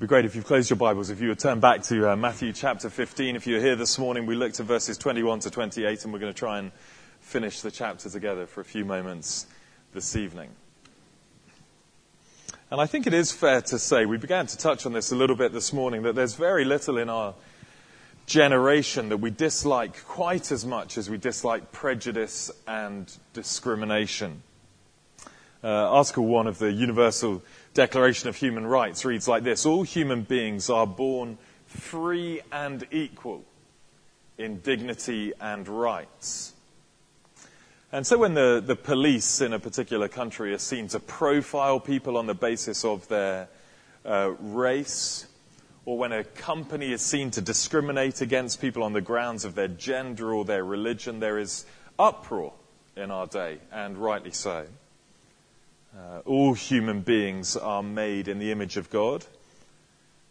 It'd 0.00 0.08
be 0.08 0.14
great 0.14 0.24
if 0.24 0.34
you've 0.34 0.46
closed 0.46 0.70
your 0.70 0.78
Bibles, 0.78 1.10
if 1.10 1.20
you 1.20 1.28
would 1.28 1.38
turn 1.38 1.60
back 1.60 1.82
to 1.82 2.12
uh, 2.12 2.16
Matthew 2.16 2.54
chapter 2.54 2.88
15. 2.88 3.36
If 3.36 3.46
you're 3.46 3.60
here 3.60 3.76
this 3.76 3.98
morning, 3.98 4.24
we 4.24 4.34
looked 4.34 4.58
at 4.58 4.64
verses 4.64 4.96
21 4.96 5.40
to 5.40 5.50
28, 5.50 6.04
and 6.04 6.12
we're 6.14 6.18
going 6.18 6.32
to 6.32 6.38
try 6.38 6.58
and 6.58 6.72
finish 7.20 7.60
the 7.60 7.70
chapter 7.70 8.08
together 8.08 8.46
for 8.46 8.62
a 8.62 8.64
few 8.64 8.86
moments 8.86 9.46
this 9.92 10.16
evening. 10.16 10.48
And 12.70 12.80
I 12.80 12.86
think 12.86 13.06
it 13.06 13.12
is 13.12 13.30
fair 13.30 13.60
to 13.60 13.78
say, 13.78 14.06
we 14.06 14.16
began 14.16 14.46
to 14.46 14.56
touch 14.56 14.86
on 14.86 14.94
this 14.94 15.12
a 15.12 15.16
little 15.16 15.36
bit 15.36 15.52
this 15.52 15.70
morning, 15.70 16.00
that 16.04 16.14
there's 16.14 16.34
very 16.34 16.64
little 16.64 16.96
in 16.96 17.10
our 17.10 17.34
generation 18.24 19.10
that 19.10 19.18
we 19.18 19.28
dislike 19.28 20.02
quite 20.06 20.50
as 20.50 20.64
much 20.64 20.96
as 20.96 21.10
we 21.10 21.18
dislike 21.18 21.72
prejudice 21.72 22.50
and 22.66 23.18
discrimination. 23.34 24.42
Uh, 25.62 25.68
Article 25.68 26.24
1 26.24 26.46
of 26.46 26.58
the 26.58 26.72
Universal 26.72 27.42
Declaration 27.72 28.28
of 28.28 28.36
Human 28.36 28.66
Rights 28.66 29.04
reads 29.04 29.28
like 29.28 29.44
this 29.44 29.64
All 29.64 29.84
human 29.84 30.22
beings 30.22 30.68
are 30.70 30.86
born 30.86 31.38
free 31.66 32.40
and 32.50 32.84
equal 32.90 33.44
in 34.38 34.58
dignity 34.60 35.32
and 35.40 35.68
rights. 35.68 36.54
And 37.92 38.06
so 38.06 38.18
when 38.18 38.34
the, 38.34 38.62
the 38.64 38.76
police 38.76 39.40
in 39.40 39.52
a 39.52 39.58
particular 39.58 40.08
country 40.08 40.52
are 40.52 40.58
seen 40.58 40.88
to 40.88 41.00
profile 41.00 41.78
people 41.78 42.16
on 42.16 42.26
the 42.26 42.34
basis 42.34 42.84
of 42.84 43.06
their 43.08 43.48
uh, 44.04 44.32
race, 44.40 45.26
or 45.84 45.98
when 45.98 46.12
a 46.12 46.24
company 46.24 46.92
is 46.92 47.02
seen 47.02 47.30
to 47.32 47.40
discriminate 47.40 48.20
against 48.20 48.60
people 48.60 48.82
on 48.82 48.92
the 48.92 49.00
grounds 49.00 49.44
of 49.44 49.54
their 49.54 49.68
gender 49.68 50.32
or 50.32 50.44
their 50.44 50.64
religion, 50.64 51.20
there 51.20 51.38
is 51.38 51.66
uproar 51.98 52.52
in 52.96 53.10
our 53.10 53.26
day, 53.26 53.58
and 53.72 53.98
rightly 53.98 54.32
so. 54.32 54.66
Uh, 55.96 56.20
all 56.24 56.54
human 56.54 57.00
beings 57.00 57.56
are 57.56 57.82
made 57.82 58.28
in 58.28 58.38
the 58.38 58.52
image 58.52 58.76
of 58.76 58.90
God, 58.90 59.24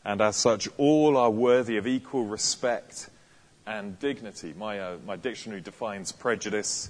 and 0.06 0.22
as 0.22 0.38
such, 0.38 0.70
all 0.78 1.18
are 1.18 1.30
worthy 1.30 1.78
of 1.78 1.86
equal 1.86 2.26
respect 2.26 3.10
and 3.68 4.00
dignity. 4.00 4.54
My, 4.58 4.80
uh, 4.80 4.98
my 5.06 5.18
dictionary 5.18 5.62
defines 5.62 6.12
prejudice 6.12 6.90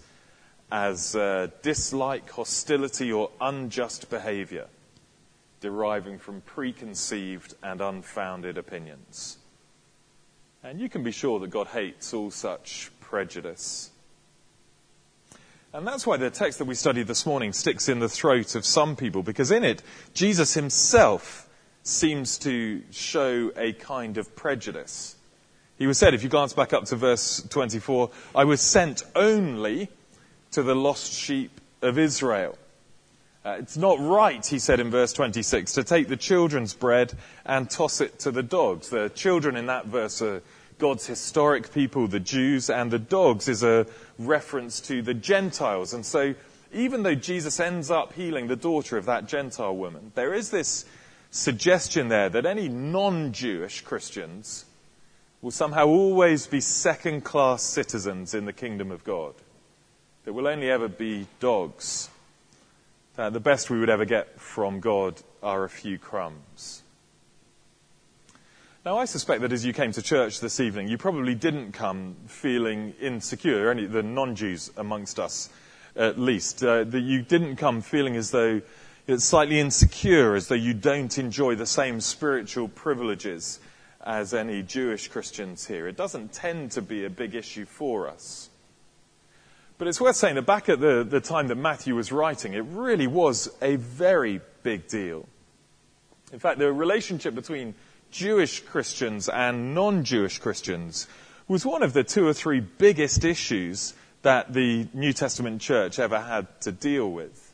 as 0.72 1.16
uh, 1.16 1.48
dislike, 1.64 2.30
hostility, 2.30 3.12
or 3.12 3.32
unjust 3.42 4.10
behavior 4.10 4.68
deriving 5.62 6.18
from 6.20 6.42
preconceived 6.42 7.56
and 7.64 7.82
unfounded 7.82 8.58
opinions. 8.58 9.38
And 10.64 10.80
you 10.80 10.90
can 10.90 11.04
be 11.04 11.12
sure 11.12 11.40
that 11.40 11.50
God 11.50 11.68
hates 11.68 12.14
all 12.14 12.32
such 12.32 12.92
prejudice. 13.00 13.92
And 15.72 15.86
that's 15.86 16.08
why 16.08 16.18
the 16.18 16.32
text 16.32 16.58
that 16.58 16.66
we 16.66 16.74
studied 16.74 17.06
this 17.06 17.28
morning 17.28 17.54
sticks 17.54 17.90
in 17.90 18.00
the 18.00 18.10
throat 18.10 18.56
of 18.56 18.66
some 18.66 18.96
people, 18.96 19.22
because 19.22 19.52
in 19.52 19.64
it, 19.64 19.84
Jesus 20.16 20.56
himself 20.56 21.48
seems 21.84 22.40
to 22.40 22.82
show 22.90 23.52
a 23.56 23.74
kind 23.74 24.18
of 24.18 24.36
prejudice. 24.36 25.16
He 25.78 25.86
was 25.86 26.00
said, 26.00 26.16
if 26.16 26.24
you 26.24 26.30
glance 26.30 26.54
back 26.54 26.74
up 26.74 26.86
to 26.86 26.96
verse 26.96 27.44
24, 27.50 28.10
I 28.34 28.46
was 28.46 28.62
sent 28.62 29.04
only 29.16 29.90
to 30.52 30.64
the 30.64 30.76
lost 30.76 31.14
sheep 31.14 31.62
of 31.84 32.00
Israel. 32.00 32.58
Uh, 33.46 33.58
it's 33.60 33.78
not 33.78 34.00
right, 34.00 34.44
he 34.44 34.58
said 34.58 34.80
in 34.80 34.90
verse 34.90 35.14
26, 35.14 35.74
to 35.74 35.84
take 35.84 36.08
the 36.08 36.18
children's 36.18 36.74
bread 36.74 37.14
and 37.46 37.70
toss 37.70 38.02
it 38.02 38.18
to 38.20 38.32
the 38.32 38.44
dogs. 38.44 38.90
The 38.90 39.10
children 39.10 39.56
in 39.56 39.68
that 39.68 39.86
verse 39.86 40.20
are 40.24 40.42
God's 40.80 41.06
historic 41.06 41.74
people, 41.74 42.08
the 42.08 42.22
Jews, 42.22 42.70
and 42.70 42.90
the 42.90 43.00
dogs 43.00 43.50
is 43.50 43.64
a 43.64 43.86
reference 44.18 44.80
to 44.82 45.02
the 45.02 45.14
Gentiles. 45.14 45.94
And 45.94 46.06
so, 46.06 46.34
even 46.74 47.04
though 47.04 47.16
Jesus 47.16 47.60
ends 47.60 47.92
up 47.92 48.14
healing 48.14 48.48
the 48.48 48.56
daughter 48.56 48.98
of 48.98 49.06
that 49.06 49.28
Gentile 49.28 49.76
woman, 49.76 50.14
there 50.16 50.34
is 50.34 50.50
this 50.50 50.86
suggestion 51.32 52.08
there 52.08 52.30
that 52.30 52.46
any 52.46 52.70
non 52.70 53.34
Jewish 53.34 53.82
Christians 53.82 54.66
will 55.42 55.52
somehow 55.52 55.88
always 55.88 56.48
be 56.48 56.62
second 56.62 57.22
class 57.22 57.62
citizens 57.62 58.34
in 58.34 58.46
the 58.46 58.54
kingdom 58.54 58.90
of 58.90 59.04
God. 59.04 59.34
That 60.24 60.34
will 60.34 60.48
only 60.48 60.70
ever 60.70 60.88
be 60.88 61.28
dogs. 61.42 62.10
That 63.16 63.34
the 63.34 63.40
best 63.42 63.70
we 63.70 63.80
would 63.80 63.90
ever 63.90 64.06
get 64.06 64.40
from 64.40 64.80
God 64.80 65.22
are 65.44 65.66
a 65.66 65.70
few 65.70 65.98
crumbs. 65.98 66.84
Now, 68.86 68.98
I 68.98 69.04
suspect 69.04 69.42
that 69.42 69.52
as 69.52 69.66
you 69.66 69.74
came 69.74 69.92
to 69.92 70.02
church 70.02 70.40
this 70.40 70.62
evening, 70.62 70.88
you 70.88 70.98
probably 70.98 71.36
didn't 71.36 71.74
come 71.74 72.16
feeling 72.28 72.94
insecure, 73.02 73.76
the 73.76 74.02
non 74.02 74.36
Jews 74.38 74.72
amongst 74.78 75.20
us 75.20 75.50
at 75.98 76.18
least, 76.18 76.64
uh, 76.64 76.86
that 76.86 77.02
you 77.02 77.22
didn't 77.22 77.58
come 77.58 77.82
feeling 77.82 78.16
as 78.16 78.32
though 78.32 78.62
it's 79.06 79.26
slightly 79.26 79.60
insecure, 79.60 80.34
as 80.34 80.48
though 80.48 80.56
you 80.56 80.74
don't 80.74 81.18
enjoy 81.18 81.56
the 81.56 81.66
same 81.66 82.00
spiritual 82.00 82.70
privileges 82.70 83.60
as 84.06 84.34
any 84.34 84.64
Jewish 84.64 85.10
Christians 85.10 85.68
here. 85.68 85.86
It 85.86 85.98
doesn't 85.98 86.32
tend 86.32 86.72
to 86.72 86.82
be 86.82 87.04
a 87.04 87.10
big 87.10 87.36
issue 87.36 87.66
for 87.66 88.08
us. 88.08 88.50
But 89.78 89.90
it's 89.90 90.00
worth 90.00 90.16
saying 90.16 90.36
that 90.36 90.46
back 90.46 90.70
at 90.70 90.80
the, 90.80 91.04
the 91.04 91.20
time 91.20 91.50
that 91.50 91.56
Matthew 91.56 91.98
was 91.98 92.14
writing, 92.14 92.54
it 92.54 92.64
really 92.64 93.08
was 93.08 93.50
a 93.62 93.76
very 93.76 94.40
big 94.64 94.88
deal. 94.88 95.28
In 96.32 96.40
fact, 96.40 96.60
the 96.60 96.72
relationship 96.72 97.36
between 97.36 97.76
Jewish 98.12 98.62
Christians 98.62 99.30
and 99.30 99.74
non 99.74 100.04
Jewish 100.04 100.40
Christians 100.40 101.08
was 101.48 101.66
one 101.66 101.84
of 101.84 101.94
the 101.94 102.04
two 102.04 102.28
or 102.28 102.34
three 102.34 102.60
biggest 102.60 103.26
issues 103.26 103.94
that 104.22 104.54
the 104.54 104.88
New 104.94 105.14
Testament 105.14 105.62
church 105.62 106.00
ever 106.00 106.20
had 106.20 106.62
to 106.62 106.72
deal 106.72 107.10
with. 107.10 107.54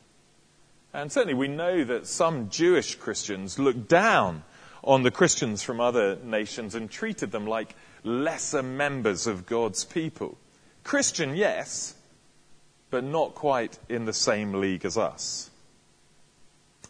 And 0.92 1.12
certainly 1.12 1.34
we 1.34 1.48
know 1.48 1.84
that 1.84 2.06
some 2.06 2.48
Jewish 2.50 2.94
Christians 2.94 3.58
looked 3.58 3.88
down 3.88 4.42
on 4.82 5.02
the 5.02 5.10
Christians 5.10 5.62
from 5.62 5.80
other 5.80 6.16
nations 6.22 6.74
and 6.74 6.90
treated 6.90 7.32
them 7.32 7.46
like 7.46 7.74
lesser 8.04 8.62
members 8.62 9.26
of 9.26 9.46
God's 9.46 9.84
people. 9.84 10.38
Christian, 10.84 11.36
yes, 11.36 11.94
but 12.90 13.04
not 13.04 13.34
quite 13.34 13.78
in 13.88 14.04
the 14.04 14.12
same 14.12 14.54
league 14.54 14.84
as 14.84 14.96
us. 14.96 15.50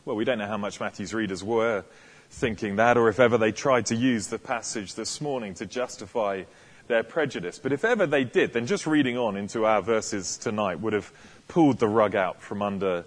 Well, 0.05 0.17
we 0.17 0.25
don't 0.25 0.39
know 0.39 0.47
how 0.47 0.59
much 0.59 0.79
Matthew's 0.79 1.15
readers 1.15 1.43
were 1.43 1.85
thinking 2.31 2.77
that, 2.77 2.97
or 2.97 3.09
if 3.09 3.21
ever 3.21 3.39
they 3.39 3.53
tried 3.53 3.87
to 3.87 3.97
use 3.97 4.29
the 4.29 4.39
passage 4.39 4.95
this 4.95 5.21
morning 5.21 5.55
to 5.55 5.67
justify 5.67 6.45
their 6.89 7.03
prejudice. 7.03 7.59
But 7.59 7.73
if 7.73 7.85
ever 7.85 8.07
they 8.07 8.25
did, 8.25 8.53
then 8.53 8.67
just 8.67 8.87
reading 8.87 9.19
on 9.19 9.37
into 9.37 9.65
our 9.65 9.83
verses 9.83 10.37
tonight 10.37 10.81
would 10.81 10.93
have 10.93 11.13
pulled 11.49 11.79
the 11.79 11.89
rug 11.89 12.15
out 12.15 12.43
from 12.43 12.63
under 12.63 13.05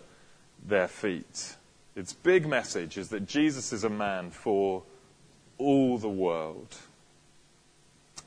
their 0.66 0.88
feet. 0.88 1.56
Its 1.96 2.13
big 2.13 2.47
message 2.47 2.97
is 2.97 3.09
that 3.09 3.28
Jesus 3.28 3.74
is 3.74 3.84
a 3.84 3.90
man 3.90 4.31
for 4.31 4.84
all 5.58 5.97
the 5.97 6.09
world. 6.09 6.75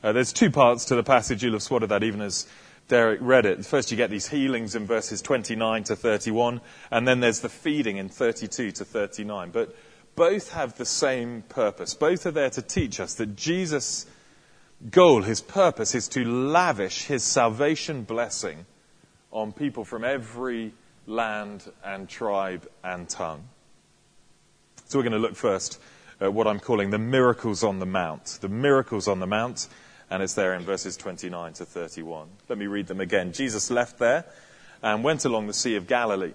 Uh, 0.03 0.13
there's 0.13 0.33
two 0.33 0.51
parts 0.51 0.85
to 0.87 0.95
the 0.95 1.03
passage. 1.03 1.43
You'll 1.43 1.53
have 1.53 1.63
spotted 1.63 1.89
that 1.91 2.03
even 2.03 2.21
as 2.21 2.47
Derek 2.89 3.21
read 3.23 3.47
it. 3.47 3.65
First, 3.65 3.91
you 3.91 3.97
get 3.97 4.11
these 4.11 4.29
healings 4.29 4.75
in 4.75 4.87
verses 4.87 5.23
29 5.23 5.85
to 5.85 5.97
31, 5.97 6.61
and 6.91 7.07
then 7.07 7.21
there's 7.21 7.41
the 7.41 7.49
feeding 7.49 7.97
in 7.97 8.09
32 8.09 8.73
to 8.73 8.85
39. 8.85 9.51
But 9.51 9.75
both 10.15 10.53
have 10.53 10.77
the 10.77 10.85
same 10.85 11.43
purpose. 11.49 11.95
Both 11.95 12.27
are 12.27 12.31
there 12.31 12.51
to 12.51 12.63
teach 12.63 13.01
us 13.01 13.15
that 13.15 13.37
Jesus' 13.37 14.07
goal, 14.91 15.23
his 15.23 15.41
purpose, 15.41 15.95
is 15.95 16.09
to 16.09 16.25
lavish 16.25 17.05
his 17.05 17.23
salvation 17.23 18.05
blessing 18.05 18.67
on 19.31 19.53
people 19.53 19.85
from 19.85 20.05
every 20.05 20.73
land 21.07 21.71
and 21.85 22.09
tribe 22.09 22.69
and 22.85 23.09
tongue. 23.09 23.45
So 24.87 24.99
we're 24.99 25.05
going 25.05 25.13
to 25.13 25.19
look 25.19 25.37
first 25.37 25.81
at 26.21 26.33
what 26.33 26.47
I'm 26.47 26.61
calling 26.61 26.91
the 26.91 26.99
miracles 26.99 27.65
on 27.65 27.79
the 27.79 27.87
Mount. 27.87 28.39
The 28.41 28.49
miracles 28.49 29.09
on 29.09 29.21
the 29.21 29.27
Mount, 29.27 29.69
and 30.11 30.23
it's 30.23 30.35
there 30.35 30.55
in 30.55 30.63
verses 30.63 30.97
29 30.97 31.55
to 31.55 31.65
31. 31.65 32.29
Let 32.49 32.59
me 32.59 32.67
read 32.67 32.87
them 32.87 33.01
again. 33.01 33.33
Jesus 33.33 33.71
left 33.71 33.99
there 33.99 34.27
and 34.83 35.03
went 35.03 35.25
along 35.25 35.47
the 35.47 35.55
Sea 35.55 35.77
of 35.77 35.87
Galilee. 35.87 36.35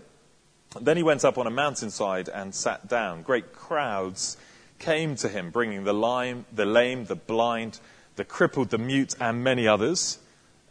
Then 0.80 0.98
he 0.98 1.04
went 1.04 1.24
up 1.26 1.38
on 1.38 1.48
a 1.48 1.52
mountainside 1.52 2.30
and 2.30 2.54
sat 2.54 2.88
down. 2.88 3.22
Great 3.22 3.54
crowds 3.54 4.38
came 4.80 5.16
to 5.16 5.30
him, 5.30 5.50
bringing 5.50 5.84
the 5.84 5.94
lame, 5.94 6.46
the 6.54 6.66
lame, 6.66 7.06
the 7.06 7.16
blind, 7.16 7.80
the 8.16 8.26
crippled, 8.26 8.70
the 8.70 8.78
mute, 8.78 9.16
and 9.20 9.44
many 9.44 9.68
others, 9.68 10.20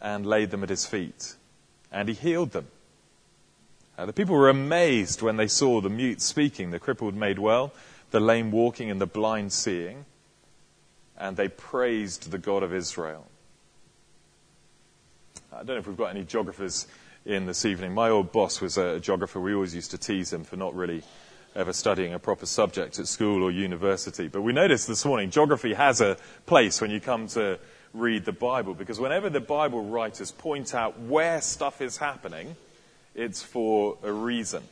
and 0.01 0.25
laid 0.25 0.51
them 0.51 0.63
at 0.63 0.69
his 0.69 0.85
feet. 0.85 1.35
And 1.91 2.07
he 2.07 2.15
healed 2.15 2.51
them. 2.51 2.67
Uh, 3.97 4.05
the 4.05 4.13
people 4.13 4.35
were 4.35 4.49
amazed 4.49 5.21
when 5.21 5.37
they 5.37 5.47
saw 5.47 5.81
the 5.81 5.89
mute 5.89 6.21
speaking, 6.21 6.69
the 6.69 6.79
crippled 6.79 7.15
made 7.15 7.39
well, 7.39 7.73
the 8.11 8.19
lame 8.19 8.51
walking, 8.51 8.91
and 8.91 9.01
the 9.01 9.07
blind 9.07 9.51
seeing. 9.51 10.05
And 11.17 11.35
they 11.35 11.47
praised 11.47 12.29
the 12.29 12.37
God 12.37 12.61
of 12.61 12.73
Israel. 12.73 13.25
I 15.51 15.57
don't 15.57 15.67
know 15.67 15.77
if 15.77 15.87
we've 15.87 15.97
got 15.97 16.11
any 16.11 16.23
geographers 16.23 16.87
in 17.27 17.45
this 17.45 17.65
evening. 17.65 17.93
My 17.93 18.09
old 18.09 18.31
boss 18.31 18.61
was 18.61 18.77
a 18.77 19.01
geographer. 19.01 19.41
We 19.41 19.53
always 19.53 19.75
used 19.75 19.91
to 19.91 19.97
tease 19.97 20.31
him 20.31 20.45
for 20.45 20.55
not 20.55 20.73
really 20.73 21.03
ever 21.55 21.73
studying 21.73 22.13
a 22.13 22.19
proper 22.19 22.45
subject 22.45 22.99
at 22.99 23.07
school 23.07 23.43
or 23.43 23.51
university. 23.51 24.29
But 24.29 24.43
we 24.43 24.53
noticed 24.53 24.87
this 24.87 25.03
morning 25.03 25.29
geography 25.29 25.73
has 25.73 25.99
a 25.99 26.17
place 26.45 26.79
when 26.79 26.89
you 26.89 27.01
come 27.01 27.27
to 27.29 27.59
read 27.93 28.23
the 28.23 28.31
Bible 28.31 28.73
because 28.73 28.99
whenever 28.99 29.29
the 29.29 29.41
Bible 29.41 29.83
writers 29.83 30.31
point 30.31 30.73
out 30.73 30.99
where 31.01 31.41
stuff 31.41 31.81
is 31.81 31.97
happening, 31.97 32.55
it's 33.13 33.43
for 33.43 33.97
a 34.03 34.11
reason. 34.11 34.63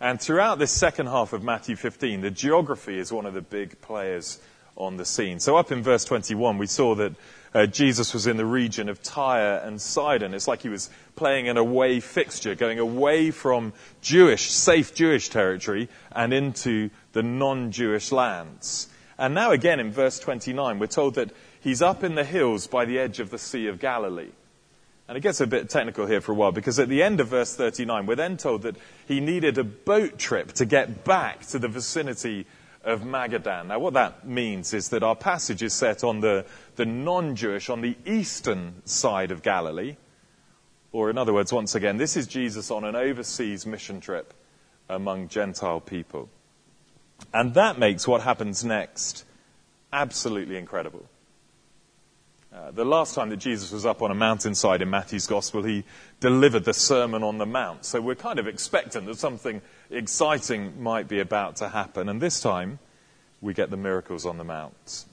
And 0.00 0.20
throughout 0.20 0.60
this 0.60 0.70
second 0.70 1.06
half 1.06 1.32
of 1.32 1.42
Matthew 1.42 1.74
15, 1.74 2.20
the 2.20 2.30
geography 2.30 2.98
is 2.98 3.12
one 3.12 3.26
of 3.26 3.34
the 3.34 3.42
big 3.42 3.80
players 3.80 4.38
on 4.76 4.96
the 4.96 5.04
scene. 5.04 5.40
So 5.40 5.56
up 5.56 5.72
in 5.72 5.82
verse 5.82 6.04
21, 6.04 6.58
we 6.58 6.66
saw 6.66 6.94
that 6.96 7.14
uh, 7.56 7.64
Jesus 7.64 8.12
was 8.12 8.26
in 8.26 8.36
the 8.36 8.44
region 8.44 8.90
of 8.90 9.02
Tyre 9.02 9.62
and 9.64 9.80
Sidon. 9.80 10.34
It's 10.34 10.46
like 10.46 10.60
he 10.60 10.68
was 10.68 10.90
playing 11.14 11.48
an 11.48 11.56
away 11.56 12.00
fixture, 12.00 12.54
going 12.54 12.78
away 12.78 13.30
from 13.30 13.72
Jewish, 14.02 14.50
safe 14.50 14.94
Jewish 14.94 15.30
territory 15.30 15.88
and 16.12 16.34
into 16.34 16.90
the 17.12 17.22
non-Jewish 17.22 18.12
lands. 18.12 18.88
And 19.16 19.34
now 19.34 19.52
again 19.52 19.80
in 19.80 19.90
verse 19.90 20.18
29, 20.18 20.78
we're 20.78 20.86
told 20.86 21.14
that 21.14 21.30
he's 21.58 21.80
up 21.80 22.04
in 22.04 22.14
the 22.14 22.24
hills 22.24 22.66
by 22.66 22.84
the 22.84 22.98
edge 22.98 23.20
of 23.20 23.30
the 23.30 23.38
Sea 23.38 23.68
of 23.68 23.80
Galilee. 23.80 24.32
And 25.08 25.16
it 25.16 25.22
gets 25.22 25.40
a 25.40 25.46
bit 25.46 25.70
technical 25.70 26.04
here 26.04 26.20
for 26.20 26.32
a 26.32 26.34
while 26.34 26.52
because 26.52 26.78
at 26.78 26.90
the 26.90 27.02
end 27.02 27.20
of 27.20 27.28
verse 27.28 27.56
39, 27.56 28.04
we're 28.04 28.16
then 28.16 28.36
told 28.36 28.62
that 28.62 28.76
he 29.08 29.20
needed 29.20 29.56
a 29.56 29.64
boat 29.64 30.18
trip 30.18 30.52
to 30.54 30.66
get 30.66 31.04
back 31.04 31.46
to 31.46 31.58
the 31.58 31.68
vicinity 31.68 32.44
of 32.86 33.02
Magadan. 33.02 33.66
Now, 33.66 33.80
what 33.80 33.94
that 33.94 34.26
means 34.26 34.72
is 34.72 34.88
that 34.90 35.02
our 35.02 35.16
passage 35.16 35.62
is 35.62 35.74
set 35.74 36.04
on 36.04 36.20
the, 36.20 36.46
the 36.76 36.86
non 36.86 37.36
Jewish, 37.36 37.68
on 37.68 37.80
the 37.80 37.96
eastern 38.06 38.86
side 38.86 39.30
of 39.30 39.42
Galilee. 39.42 39.96
Or, 40.92 41.10
in 41.10 41.18
other 41.18 41.34
words, 41.34 41.52
once 41.52 41.74
again, 41.74 41.98
this 41.98 42.16
is 42.16 42.26
Jesus 42.26 42.70
on 42.70 42.84
an 42.84 42.96
overseas 42.96 43.66
mission 43.66 44.00
trip 44.00 44.32
among 44.88 45.28
Gentile 45.28 45.80
people. 45.80 46.30
And 47.34 47.54
that 47.54 47.78
makes 47.78 48.06
what 48.06 48.22
happens 48.22 48.64
next 48.64 49.24
absolutely 49.92 50.56
incredible. 50.56 51.04
Uh, 52.54 52.70
the 52.70 52.84
last 52.84 53.14
time 53.14 53.28
that 53.30 53.36
Jesus 53.36 53.72
was 53.72 53.84
up 53.84 54.00
on 54.00 54.10
a 54.10 54.14
mountainside 54.14 54.80
in 54.80 54.88
Matthew's 54.88 55.26
Gospel, 55.26 55.62
he 55.62 55.84
delivered 56.20 56.64
the 56.64 56.72
Sermon 56.72 57.22
on 57.22 57.38
the 57.38 57.46
Mount. 57.46 57.84
So 57.84 58.00
we're 58.00 58.14
kind 58.14 58.38
of 58.38 58.46
expectant 58.46 59.06
that 59.06 59.18
something 59.18 59.60
exciting 59.90 60.82
might 60.82 61.08
be 61.08 61.20
about 61.20 61.56
to 61.56 61.68
happen. 61.68 62.08
And 62.08 62.20
this 62.20 62.40
time, 62.40 62.78
we 63.40 63.54
get 63.54 63.70
the 63.70 63.76
miracles 63.76 64.26
on 64.26 64.38
the 64.38 64.44
Mount. 64.44 65.04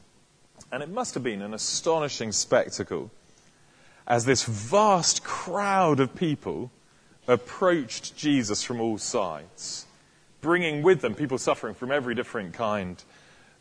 And 0.72 0.81
it 0.81 0.90
must 0.90 1.14
have 1.14 1.24
been 1.24 1.42
an 1.42 1.54
astonishing 1.54 2.31
spectacle 2.31 3.12
as 4.08 4.25
this 4.25 4.44
vast 4.44 5.24
crowd 5.24 6.00
of 6.00 6.16
people 6.16 6.72
approached 7.28 8.18
Jesus 8.18 8.64
from 8.64 8.81
all 8.81 8.98
sides, 8.98 9.86
bringing 10.42 10.81
with 10.81 11.02
them 11.02 11.16
people 11.16 11.38
suffering 11.38 11.74
from 11.74 11.92
every 11.92 12.16
different 12.16 12.54
kind 12.54 13.02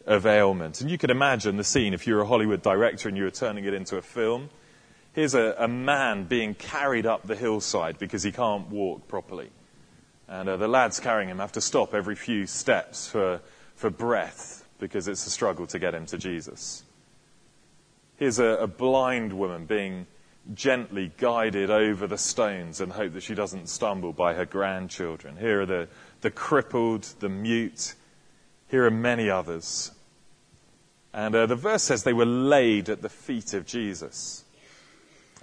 of 0.06 0.26
ailment. 0.26 0.81
And 0.81 0.91
you 0.91 0.99
can 0.99 1.11
imagine 1.11 1.56
the 1.56 1.64
scene 1.64 1.94
if 1.94 2.06
you're 2.06 2.23
a 2.23 2.26
Hollywood 2.26 2.62
director 2.62 3.09
and 3.09 3.17
you 3.17 3.25
were 3.25 3.31
turning 3.31 3.64
it 3.64 3.75
into 3.75 3.97
a 3.97 4.03
film. 4.03 4.50
Here's 5.12 5.35
a, 5.35 5.55
a 5.59 5.69
man 5.69 6.25
being 6.25 6.55
carried 6.55 7.06
up 7.06 7.26
the 7.26 7.37
hillside 7.37 7.99
because 7.99 8.23
he 8.23 8.32
can't 8.32 8.69
walk 8.69 9.06
properly. 9.06 9.50
And 10.28 10.48
uh, 10.48 10.56
the 10.56 10.69
lads 10.69 11.00
carrying 11.00 11.28
him 11.28 11.38
have 11.38 11.52
to 11.52 11.60
stop 11.60 11.94
every 11.94 12.14
few 12.14 12.46
steps 12.46 13.08
for, 13.08 13.40
for 13.74 13.90
breath 13.90 14.66
because 14.78 15.08
it's 15.08 15.26
a 15.26 15.30
struggle 15.30 15.66
to 15.69 15.78
get 15.78 15.94
him 15.94 16.06
to 16.06 16.19
Jesus. 16.19 16.84
Here's 18.16 18.38
a, 18.38 18.44
a 18.44 18.66
blind 18.66 19.32
woman 19.32 19.66
being 19.66 20.06
gently 20.54 21.12
guided 21.19 21.70
over 21.70 22.06
the 22.06 22.19
stones 22.19 22.80
and 22.80 22.92
hope 22.92 23.12
that 23.12 23.22
she 23.22 23.34
doesn't 23.34 23.69
stumble 23.69 24.12
by 24.12 24.34
her 24.34 24.44
grandchildren. 24.44 25.36
Here 25.36 25.62
are 25.62 25.66
the, 25.66 25.88
the 26.20 26.30
crippled, 26.30 27.02
the 27.20 27.28
mute, 27.28 27.94
here 28.68 28.86
are 28.86 28.90
many 28.90 29.30
others. 29.30 29.92
And 31.12 31.34
uh, 31.34 31.46
the 31.46 31.56
verse 31.56 31.82
says 31.82 32.04
they 32.04 32.12
were 32.12 32.25
laid 32.25 32.88
at 32.88 33.02
the 33.02 33.08
feet 33.08 33.54
of 33.54 33.66
Jesus. 33.66 34.44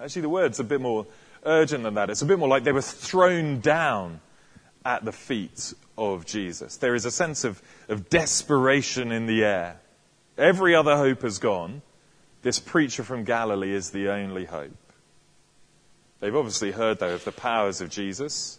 Actually, 0.01 0.23
the 0.23 0.29
word's 0.29 0.59
a 0.59 0.63
bit 0.63 0.81
more 0.81 1.05
urgent 1.45 1.83
than 1.83 1.93
that. 1.93 2.09
It's 2.09 2.21
a 2.21 2.25
bit 2.25 2.39
more 2.39 2.47
like 2.47 2.63
they 2.63 2.71
were 2.71 2.81
thrown 2.81 3.59
down 3.59 4.19
at 4.89 5.05
the 5.05 5.11
feet 5.11 5.71
of 5.99 6.25
Jesus. 6.25 6.77
There 6.77 6.95
is 6.95 7.05
a 7.05 7.11
sense 7.11 7.43
of, 7.43 7.61
of 7.89 8.09
desperation 8.09 9.11
in 9.11 9.27
the 9.27 9.45
air. 9.45 9.79
Every 10.35 10.73
other 10.73 10.97
hope 10.97 11.21
has 11.21 11.37
gone. 11.37 11.83
This 12.41 12.57
preacher 12.57 13.03
from 13.03 13.23
Galilee 13.23 13.75
is 13.75 13.91
the 13.91 14.09
only 14.09 14.45
hope. 14.45 14.75
They've 16.19 16.35
obviously 16.35 16.71
heard, 16.71 16.97
though, 16.97 17.13
of 17.13 17.23
the 17.23 17.31
powers 17.31 17.81
of 17.81 17.91
Jesus. 17.91 18.57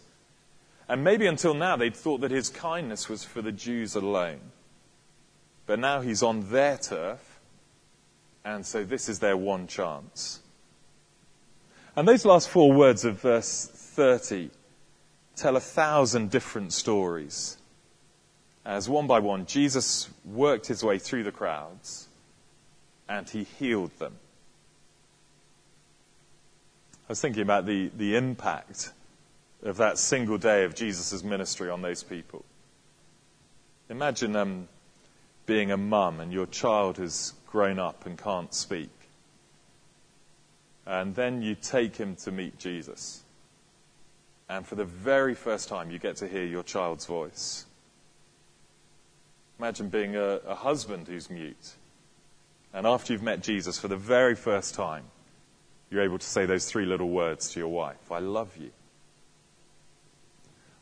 And 0.87 1.03
maybe 1.03 1.27
until 1.27 1.53
now 1.53 1.75
they'd 1.75 1.95
thought 1.95 2.21
that 2.21 2.31
his 2.31 2.47
kindness 2.47 3.09
was 3.09 3.25
for 3.25 3.41
the 3.41 3.51
Jews 3.51 3.93
alone. 3.95 4.39
But 5.65 5.79
now 5.79 5.99
he's 5.99 6.23
on 6.23 6.49
their 6.49 6.77
turf, 6.77 7.41
and 8.45 8.65
so 8.65 8.85
this 8.85 9.09
is 9.09 9.19
their 9.19 9.35
one 9.35 9.67
chance. 9.67 10.39
And 11.93 12.07
those 12.07 12.23
last 12.23 12.47
four 12.47 12.71
words 12.71 13.03
of 13.03 13.19
verse 13.19 13.65
30 13.65 14.49
tell 15.35 15.55
a 15.55 15.61
thousand 15.61 16.29
different 16.29 16.73
stories. 16.73 17.57
As 18.65 18.87
one 18.87 19.07
by 19.07 19.19
one, 19.19 19.45
Jesus 19.45 20.09
worked 20.23 20.67
his 20.67 20.83
way 20.83 20.99
through 20.99 21.23
the 21.23 21.31
crowds 21.31 22.07
and 23.09 23.27
he 23.29 23.43
healed 23.43 23.91
them. 23.99 24.13
I 27.07 27.11
was 27.11 27.21
thinking 27.21 27.41
about 27.41 27.65
the, 27.65 27.91
the 27.97 28.15
impact 28.15 28.93
of 29.63 29.77
that 29.77 29.97
single 29.97 30.37
day 30.37 30.63
of 30.63 30.75
Jesus' 30.75 31.23
ministry 31.23 31.69
on 31.69 31.81
those 31.81 32.03
people. 32.03 32.45
Imagine 33.89 34.35
um, 34.35 34.67
being 35.45 35.71
a 35.71 35.77
mum 35.77 36.19
and 36.19 36.31
your 36.31 36.45
child 36.45 36.97
has 36.97 37.33
grown 37.47 37.79
up 37.79 38.05
and 38.05 38.17
can't 38.17 38.53
speak. 38.53 38.89
And 40.85 41.13
then 41.13 41.41
you 41.41 41.55
take 41.55 41.97
him 41.97 42.15
to 42.17 42.31
meet 42.31 42.57
Jesus. 42.57 43.20
And 44.51 44.67
for 44.67 44.75
the 44.75 44.83
very 44.83 45.33
first 45.33 45.69
time, 45.69 45.91
you 45.91 45.97
get 45.97 46.17
to 46.17 46.27
hear 46.27 46.43
your 46.43 46.61
child's 46.61 47.05
voice. 47.05 47.65
Imagine 49.57 49.87
being 49.87 50.17
a, 50.17 50.41
a 50.45 50.55
husband 50.55 51.07
who's 51.07 51.29
mute. 51.29 51.75
And 52.73 52.85
after 52.85 53.13
you've 53.13 53.23
met 53.23 53.41
Jesus 53.41 53.79
for 53.79 53.87
the 53.87 53.95
very 53.95 54.35
first 54.35 54.75
time, 54.75 55.05
you're 55.89 56.03
able 56.03 56.19
to 56.19 56.27
say 56.27 56.45
those 56.45 56.69
three 56.69 56.85
little 56.85 57.09
words 57.09 57.51
to 57.51 57.59
your 57.59 57.69
wife 57.69 58.11
I 58.11 58.19
love 58.19 58.57
you. 58.57 58.71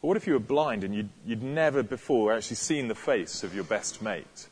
Or 0.01 0.07
what 0.07 0.17
if 0.17 0.25
you 0.25 0.33
were 0.33 0.39
blind 0.39 0.83
and 0.83 0.95
you'd, 0.95 1.09
you'd 1.23 1.43
never 1.43 1.83
before 1.83 2.33
actually 2.33 2.55
seen 2.55 2.87
the 2.87 2.95
face 2.95 3.43
of 3.43 3.53
your 3.53 3.65
best 3.65 4.01
mate? 4.01 4.47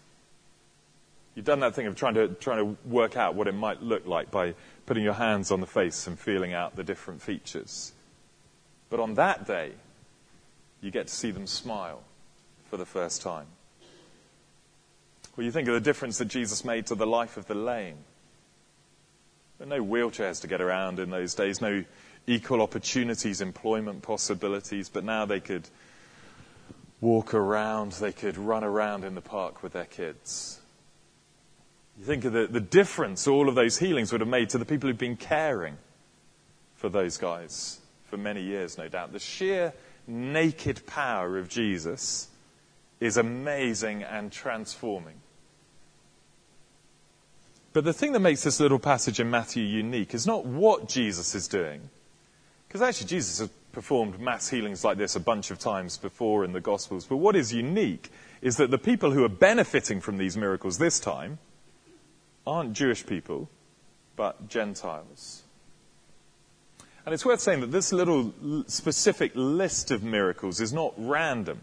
You've 1.33 1.45
done 1.45 1.61
that 1.61 1.73
thing 1.73 1.87
of 1.87 1.95
trying 1.95 2.13
to, 2.15 2.27
trying 2.27 2.59
to 2.59 2.77
work 2.87 3.17
out 3.17 3.33
what 3.33 3.47
it 3.47 3.55
might 3.55 3.81
look 3.81 4.05
like 4.05 4.29
by 4.29 4.53
putting 4.85 5.03
your 5.03 5.13
hands 5.13 5.49
on 5.49 5.59
the 5.59 5.65
face 5.65 6.05
and 6.05 6.19
feeling 6.19 6.53
out 6.53 6.75
the 6.75 6.83
different 6.83 7.23
features. 7.23 7.93
But 8.89 8.99
on 8.99 9.15
that 9.15 9.45
day, 9.45 9.71
you 10.81 10.91
get 10.91 11.07
to 11.07 11.13
see 11.13 11.31
them 11.31 11.47
smile 11.47 12.01
for 12.69 12.77
the 12.77 12.85
first 12.85 13.21
time. 13.21 13.47
Well, 15.35 15.45
you 15.45 15.51
think 15.51 15.67
of 15.67 15.73
the 15.73 15.81
difference 15.81 16.17
that 16.17 16.29
Jesus 16.29 16.65
made 16.65 16.87
to 16.87 16.95
the 16.95 17.05
life 17.05 17.37
of 17.37 17.47
the 17.47 17.55
lame. 17.55 17.97
There 19.57 19.67
were 19.67 19.77
no 19.77 19.83
wheelchairs 19.83 20.41
to 20.41 20.47
get 20.47 20.61
around 20.61 20.99
in 20.99 21.09
those 21.09 21.33
days, 21.33 21.61
no 21.61 21.83
equal 22.25 22.61
opportunities, 22.61 23.41
employment 23.41 24.01
possibilities, 24.01 24.89
but 24.89 25.03
now 25.03 25.25
they 25.25 25.39
could 25.39 25.67
walk 27.01 27.33
around, 27.33 27.91
they 27.93 28.11
could 28.11 28.37
run 28.37 28.63
around 28.63 29.03
in 29.03 29.15
the 29.15 29.21
park 29.21 29.61
with 29.61 29.73
their 29.73 29.85
kids. 29.85 30.59
You 31.99 32.05
think 32.05 32.25
of 32.25 32.33
the, 32.33 32.47
the 32.47 32.59
difference 32.59 33.27
all 33.27 33.49
of 33.49 33.55
those 33.55 33.77
healings 33.77 34.11
would 34.11 34.21
have 34.21 34.29
made 34.29 34.49
to 34.49 34.57
the 34.57 34.65
people 34.65 34.89
who've 34.89 34.97
been 34.97 35.17
caring 35.17 35.77
for 36.75 36.89
those 36.89 37.17
guys 37.17 37.79
for 38.09 38.17
many 38.17 38.41
years, 38.41 38.77
no 38.77 38.87
doubt. 38.87 39.13
The 39.13 39.19
sheer 39.19 39.73
naked 40.07 40.85
power 40.85 41.37
of 41.37 41.49
Jesus 41.49 42.29
is 42.99 43.17
amazing 43.17 44.03
and 44.03 44.31
transforming. 44.31 45.21
But 47.73 47.83
the 47.83 47.93
thing 47.93 48.13
that 48.13 48.21
makes 48.21 48.43
this 48.43 48.59
little 48.59 48.79
passage 48.79 49.19
in 49.19 49.29
Matthew 49.29 49.63
unique 49.63 50.13
is 50.13 50.25
not 50.25 50.45
what 50.45 50.89
Jesus 50.89 51.35
is 51.35 51.47
doing, 51.47 51.89
because 52.67 52.81
actually, 52.81 53.07
Jesus 53.07 53.39
has 53.39 53.49
performed 53.71 54.19
mass 54.19 54.49
healings 54.49 54.83
like 54.83 54.97
this 54.97 55.15
a 55.15 55.19
bunch 55.19 55.51
of 55.51 55.59
times 55.59 55.97
before 55.97 56.43
in 56.43 56.53
the 56.53 56.59
Gospels. 56.59 57.05
But 57.05 57.17
what 57.17 57.35
is 57.35 57.53
unique 57.53 58.09
is 58.41 58.57
that 58.57 58.71
the 58.71 58.79
people 58.79 59.11
who 59.11 59.23
are 59.23 59.29
benefiting 59.29 60.01
from 60.01 60.17
these 60.17 60.35
miracles 60.35 60.79
this 60.79 60.99
time 60.99 61.37
aren't 62.47 62.73
Jewish 62.73 63.05
people, 63.05 63.49
but 64.15 64.49
Gentiles. 64.49 65.43
And 67.07 67.13
it's 67.13 67.25
worth 67.25 67.39
saying 67.39 67.61
that 67.61 67.71
this 67.71 67.93
little 67.93 68.33
specific 68.67 69.31
list 69.33 69.91
of 69.91 70.03
miracles 70.03 70.59
is 70.59 70.73
not 70.73 70.93
random. 70.97 71.61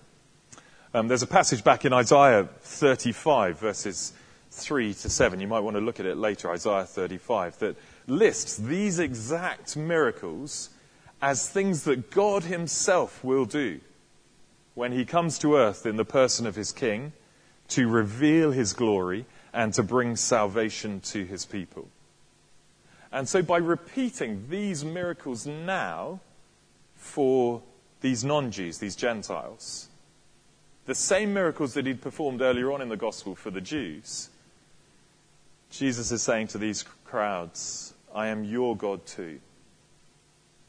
Um, 0.94 1.06
there's 1.06 1.22
a 1.22 1.26
passage 1.26 1.62
back 1.62 1.84
in 1.84 1.92
Isaiah 1.92 2.48
35, 2.62 3.58
verses 3.58 4.14
3 4.52 4.94
to 4.94 5.10
7. 5.10 5.40
You 5.40 5.46
might 5.46 5.60
want 5.60 5.76
to 5.76 5.82
look 5.82 6.00
at 6.00 6.06
it 6.06 6.16
later, 6.16 6.50
Isaiah 6.50 6.86
35, 6.86 7.58
that 7.58 7.76
lists 8.06 8.56
these 8.56 8.98
exact 8.98 9.76
miracles 9.76 10.70
as 11.20 11.46
things 11.46 11.84
that 11.84 12.10
God 12.10 12.44
Himself 12.44 13.22
will 13.22 13.44
do 13.44 13.80
when 14.72 14.92
He 14.92 15.04
comes 15.04 15.38
to 15.40 15.56
earth 15.56 15.84
in 15.84 15.96
the 15.96 16.06
person 16.06 16.46
of 16.46 16.56
His 16.56 16.72
King 16.72 17.12
to 17.68 17.86
reveal 17.86 18.50
His 18.50 18.72
glory 18.72 19.26
and 19.52 19.74
to 19.74 19.82
bring 19.82 20.16
salvation 20.16 21.00
to 21.00 21.26
His 21.26 21.44
people. 21.44 21.90
And 23.14 23.28
so, 23.28 23.42
by 23.42 23.58
repeating 23.58 24.46
these 24.50 24.84
miracles 24.84 25.46
now 25.46 26.18
for 26.96 27.62
these 28.00 28.24
non 28.24 28.50
Jews, 28.50 28.78
these 28.78 28.96
Gentiles, 28.96 29.88
the 30.86 30.96
same 30.96 31.32
miracles 31.32 31.74
that 31.74 31.86
He'd 31.86 32.02
performed 32.02 32.42
earlier 32.42 32.72
on 32.72 32.82
in 32.82 32.88
the 32.88 32.96
gospel 32.96 33.36
for 33.36 33.52
the 33.52 33.60
Jews, 33.60 34.30
Jesus 35.70 36.10
is 36.10 36.22
saying 36.22 36.48
to 36.48 36.58
these 36.58 36.84
crowds, 37.04 37.94
I 38.12 38.26
am 38.28 38.42
your 38.42 38.76
God 38.76 39.06
too. 39.06 39.38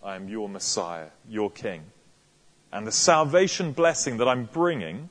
I 0.03 0.15
am 0.15 0.29
your 0.29 0.47
Messiah, 0.47 1.07
your 1.27 1.49
King. 1.49 1.81
And 2.71 2.85
the 2.85 2.91
salvation 2.91 3.71
blessing 3.71 4.17
that 4.17 4.27
I'm 4.27 4.45
bringing 4.45 5.09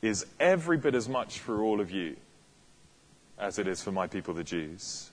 is 0.00 0.24
every 0.40 0.78
bit 0.78 0.94
as 0.94 1.06
much 1.06 1.38
for 1.38 1.62
all 1.62 1.82
of 1.82 1.90
you 1.90 2.16
as 3.38 3.58
it 3.58 3.68
is 3.68 3.82
for 3.82 3.92
my 3.92 4.06
people, 4.06 4.32
the 4.32 4.42
Jews. 4.42 5.10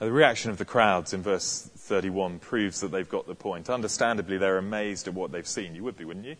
The 0.00 0.10
reaction 0.10 0.50
of 0.50 0.58
the 0.58 0.64
crowds 0.64 1.14
in 1.14 1.22
verse 1.22 1.70
31 1.76 2.40
proves 2.40 2.80
that 2.80 2.90
they've 2.90 3.08
got 3.08 3.26
the 3.26 3.34
point. 3.34 3.70
Understandably, 3.70 4.38
they're 4.38 4.58
amazed 4.58 5.06
at 5.06 5.14
what 5.14 5.30
they've 5.30 5.46
seen. 5.46 5.74
You 5.74 5.84
would 5.84 5.96
be, 5.96 6.04
wouldn't 6.04 6.26
you? 6.26 6.36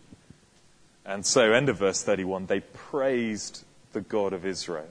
And 1.05 1.25
so, 1.25 1.53
end 1.53 1.69
of 1.69 1.77
verse 1.77 2.03
31, 2.03 2.47
they 2.47 2.59
praised 2.59 3.63
the 3.93 4.01
God 4.01 4.33
of 4.33 4.45
Israel. 4.45 4.89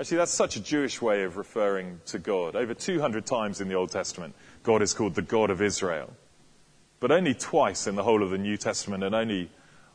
Actually, 0.00 0.16
that's 0.16 0.32
such 0.32 0.56
a 0.56 0.60
Jewish 0.60 1.00
way 1.00 1.22
of 1.22 1.36
referring 1.36 2.00
to 2.06 2.18
God. 2.18 2.56
Over 2.56 2.74
200 2.74 3.24
times 3.24 3.60
in 3.60 3.68
the 3.68 3.74
Old 3.74 3.90
Testament, 3.90 4.34
God 4.64 4.82
is 4.82 4.92
called 4.92 5.14
the 5.14 5.22
God 5.22 5.50
of 5.50 5.62
Israel. 5.62 6.10
But 6.98 7.12
only 7.12 7.34
twice 7.34 7.86
in 7.86 7.94
the 7.94 8.02
whole 8.02 8.22
of 8.22 8.30
the 8.30 8.38
New 8.38 8.56
Testament, 8.56 9.04
and 9.04 9.14
only 9.14 9.50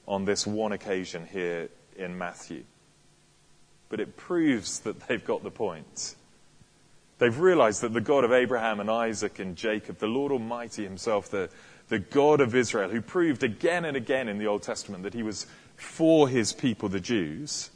on 0.07 0.23
this 0.23 0.47
one 0.47 0.71
occasion 0.71 1.27
here 1.29 1.67
in 1.97 2.17
Matthew. 2.17 2.63
But 3.89 3.99
it 3.99 4.15
proves 4.15 4.79
that 4.81 5.07
they've 5.07 5.23
got 5.25 5.43
the 5.43 5.51
point. 5.51 6.15
They've 7.19 7.37
realized 7.37 7.81
that 7.81 7.93
the 7.93 8.01
God 8.01 8.23
of 8.23 8.31
Abraham 8.31 8.79
and 8.79 8.89
Isaac 8.89 9.39
and 9.39 9.55
Jacob, 9.55 9.99
the 9.99 10.07
Lord 10.07 10.31
Almighty 10.31 10.85
Himself, 10.85 11.29
the, 11.29 11.49
the 11.89 11.99
God 11.99 12.39
of 12.39 12.55
Israel, 12.55 12.89
who 12.89 13.01
proved 13.01 13.43
again 13.43 13.83
and 13.83 13.97
again 13.97 14.29
in 14.29 14.37
the 14.37 14.47
Old 14.47 14.63
Testament 14.63 15.03
that 15.03 15.13
He 15.13 15.21
was 15.21 15.45
for 15.75 16.29
His 16.29 16.53
people, 16.53 16.87
the 16.87 17.01
Jews, 17.01 17.71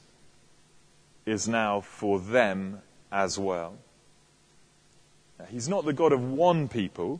is 1.25 1.47
now 1.47 1.81
for 1.81 2.19
them 2.19 2.81
as 3.11 3.37
well. 3.37 3.75
Now, 5.37 5.45
he's 5.45 5.67
not 5.67 5.83
the 5.83 5.93
God 5.93 6.13
of 6.13 6.23
one 6.23 6.69
people 6.69 7.19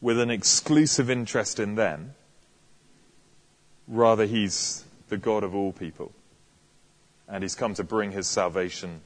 with 0.00 0.18
an 0.18 0.30
exclusive 0.30 1.08
interest 1.08 1.60
in 1.60 1.76
them. 1.76 2.14
Rather, 3.86 4.26
He's 4.26 4.84
the 5.08 5.16
God 5.16 5.44
of 5.44 5.54
all 5.54 5.72
people. 5.72 6.12
And 7.28 7.44
He's 7.44 7.54
come 7.54 7.74
to 7.74 7.84
bring 7.84 8.10
His 8.10 8.26
salvation 8.26 9.02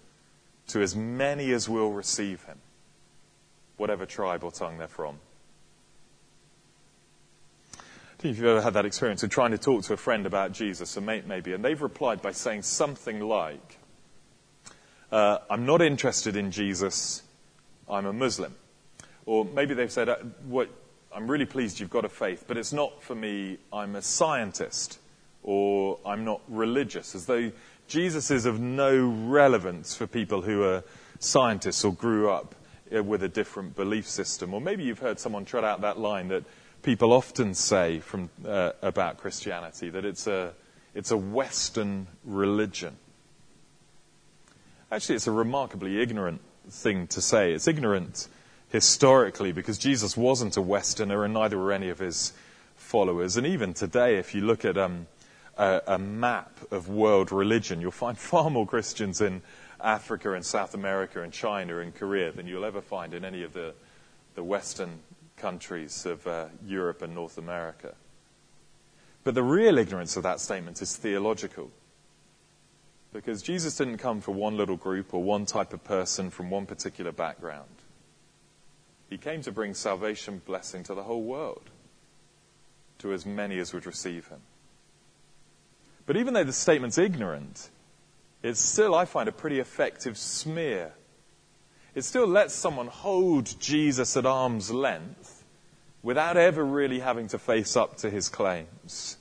to 0.72 0.82
as 0.82 0.96
many 0.96 1.52
as 1.52 1.68
will 1.68 1.92
receive 1.92 2.44
Him, 2.44 2.58
whatever 3.76 4.06
tribe 4.06 4.44
or 4.44 4.50
tongue 4.50 4.78
they're 4.78 4.88
from. 4.88 5.18
I 7.74 8.28
know 8.28 8.30
if 8.30 8.38
you've 8.38 8.46
ever 8.46 8.62
had 8.62 8.74
that 8.74 8.86
experience 8.86 9.24
of 9.24 9.30
trying 9.30 9.50
to 9.50 9.58
talk 9.58 9.82
to 9.84 9.94
a 9.94 9.96
friend 9.96 10.26
about 10.26 10.52
Jesus, 10.52 10.96
a 10.96 11.00
mate 11.00 11.26
maybe, 11.26 11.52
and 11.54 11.64
they've 11.64 11.80
replied 11.80 12.22
by 12.22 12.30
saying 12.30 12.62
something 12.62 13.18
like, 13.20 13.78
uh, 15.10 15.38
I'm 15.50 15.66
not 15.66 15.82
interested 15.82 16.36
in 16.36 16.52
Jesus, 16.52 17.22
I'm 17.88 18.06
a 18.06 18.12
Muslim. 18.12 18.54
Or 19.26 19.44
maybe 19.44 19.74
they've 19.74 19.90
said, 19.90 20.08
uh, 20.08 20.16
what, 20.46 20.68
I'm 21.14 21.28
really 21.28 21.46
pleased 21.46 21.80
you've 21.80 21.90
got 21.90 22.04
a 22.04 22.08
faith, 22.08 22.44
but 22.46 22.56
it's 22.56 22.72
not 22.72 23.02
for 23.02 23.14
me, 23.14 23.58
I'm 23.72 23.96
a 23.96 24.02
scientist, 24.02 25.00
or 25.42 25.98
I'm 26.06 26.24
not 26.24 26.40
religious, 26.48 27.14
as 27.14 27.26
though 27.26 27.50
Jesus 27.92 28.30
is 28.30 28.46
of 28.46 28.58
no 28.58 29.06
relevance 29.06 29.94
for 29.94 30.06
people 30.06 30.40
who 30.40 30.62
are 30.62 30.82
scientists 31.18 31.84
or 31.84 31.92
grew 31.92 32.30
up 32.30 32.54
uh, 32.90 33.04
with 33.04 33.22
a 33.22 33.28
different 33.28 33.76
belief 33.76 34.08
system. 34.08 34.54
Or 34.54 34.62
maybe 34.62 34.82
you've 34.82 35.00
heard 35.00 35.20
someone 35.20 35.44
trot 35.44 35.62
out 35.62 35.82
that 35.82 35.98
line 35.98 36.28
that 36.28 36.44
people 36.82 37.12
often 37.12 37.52
say 37.52 38.00
from, 38.00 38.30
uh, 38.48 38.72
about 38.80 39.18
Christianity, 39.18 39.90
that 39.90 40.06
it's 40.06 40.26
a, 40.26 40.54
it's 40.94 41.10
a 41.10 41.18
Western 41.18 42.06
religion. 42.24 42.96
Actually, 44.90 45.16
it's 45.16 45.26
a 45.26 45.32
remarkably 45.32 46.00
ignorant 46.00 46.40
thing 46.70 47.06
to 47.08 47.20
say. 47.20 47.52
It's 47.52 47.68
ignorant 47.68 48.26
historically 48.70 49.52
because 49.52 49.76
Jesus 49.76 50.16
wasn't 50.16 50.56
a 50.56 50.62
Westerner 50.62 51.26
and 51.26 51.34
neither 51.34 51.58
were 51.58 51.72
any 51.72 51.90
of 51.90 51.98
his 51.98 52.32
followers. 52.74 53.36
And 53.36 53.46
even 53.46 53.74
today, 53.74 54.16
if 54.16 54.34
you 54.34 54.40
look 54.40 54.64
at 54.64 54.78
um, 54.78 55.08
a, 55.56 55.82
a, 55.86 55.98
map 55.98 56.58
of 56.70 56.88
world 56.88 57.32
religion, 57.32 57.80
you'll 57.80 57.90
find 57.90 58.18
far 58.30 58.50
more 58.50 58.66
Christians 58.66 59.20
in 59.20 59.42
Africa 59.80 60.32
and 60.32 60.44
South 60.44 60.74
America 60.74 61.22
and 61.22 61.32
China 61.32 61.78
and 61.78 61.94
Korea 61.94 62.32
than 62.32 62.46
you'll 62.46 62.64
ever 62.64 62.80
find 62.80 63.14
in 63.14 63.24
any 63.24 63.42
of 63.42 63.52
the, 63.52 63.74
the 64.34 64.44
Western 64.44 65.00
countries 65.36 66.06
of 66.06 66.26
uh, 66.26 66.46
Europe 66.64 67.02
and 67.02 67.14
North 67.14 67.38
America. 67.38 67.94
But 69.24 69.34
the 69.34 69.42
real 69.42 69.78
ignorance 69.78 70.16
of 70.16 70.22
that 70.24 70.40
statement 70.40 70.82
is 70.82 70.96
theological. 70.96 71.70
Because 73.12 73.42
Jesus 73.42 73.76
didn't 73.76 73.98
come 73.98 74.20
for 74.20 74.32
one 74.32 74.56
little 74.56 74.76
group 74.76 75.12
or 75.12 75.22
one 75.22 75.44
type 75.44 75.72
of 75.72 75.84
person 75.84 76.30
from 76.30 76.50
one 76.50 76.64
particular 76.66 77.12
background. 77.12 77.68
He 79.10 79.18
came 79.18 79.42
to 79.42 79.52
bring 79.52 79.74
salvation 79.74 80.40
blessing 80.46 80.82
to 80.84 80.94
the 80.94 81.02
whole 81.02 81.22
world, 81.22 81.68
to 82.98 83.12
as 83.12 83.26
many 83.26 83.58
as 83.58 83.74
would 83.74 83.84
receive 83.84 84.28
him. 84.28 84.40
But 86.06 86.16
even 86.16 86.34
though 86.34 86.44
the 86.44 86.52
statement's 86.52 86.98
ignorant, 86.98 87.70
it's 88.42 88.60
still, 88.60 88.94
I 88.94 89.04
find, 89.04 89.28
a 89.28 89.32
pretty 89.32 89.60
effective 89.60 90.18
smear. 90.18 90.92
It 91.94 92.02
still 92.02 92.26
lets 92.26 92.54
someone 92.54 92.88
hold 92.88 93.58
Jesus 93.60 94.16
at 94.16 94.26
arm's 94.26 94.70
length 94.70 95.44
without 96.02 96.36
ever 96.36 96.64
really 96.64 97.00
having 97.00 97.28
to 97.28 97.38
face 97.38 97.76
up 97.76 97.96
to 97.98 98.10
his 98.10 98.28
claims. 98.28 99.16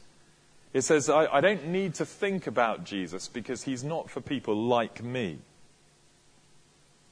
It 0.73 0.81
says, 0.81 1.09
I, 1.09 1.27
I 1.27 1.41
don't 1.41 1.67
need 1.67 1.95
to 1.95 2.05
think 2.05 2.47
about 2.47 2.85
Jesus 2.85 3.27
because 3.27 3.63
he's 3.63 3.83
not 3.83 4.09
for 4.09 4.21
people 4.21 4.55
like 4.55 5.03
me. 5.03 5.39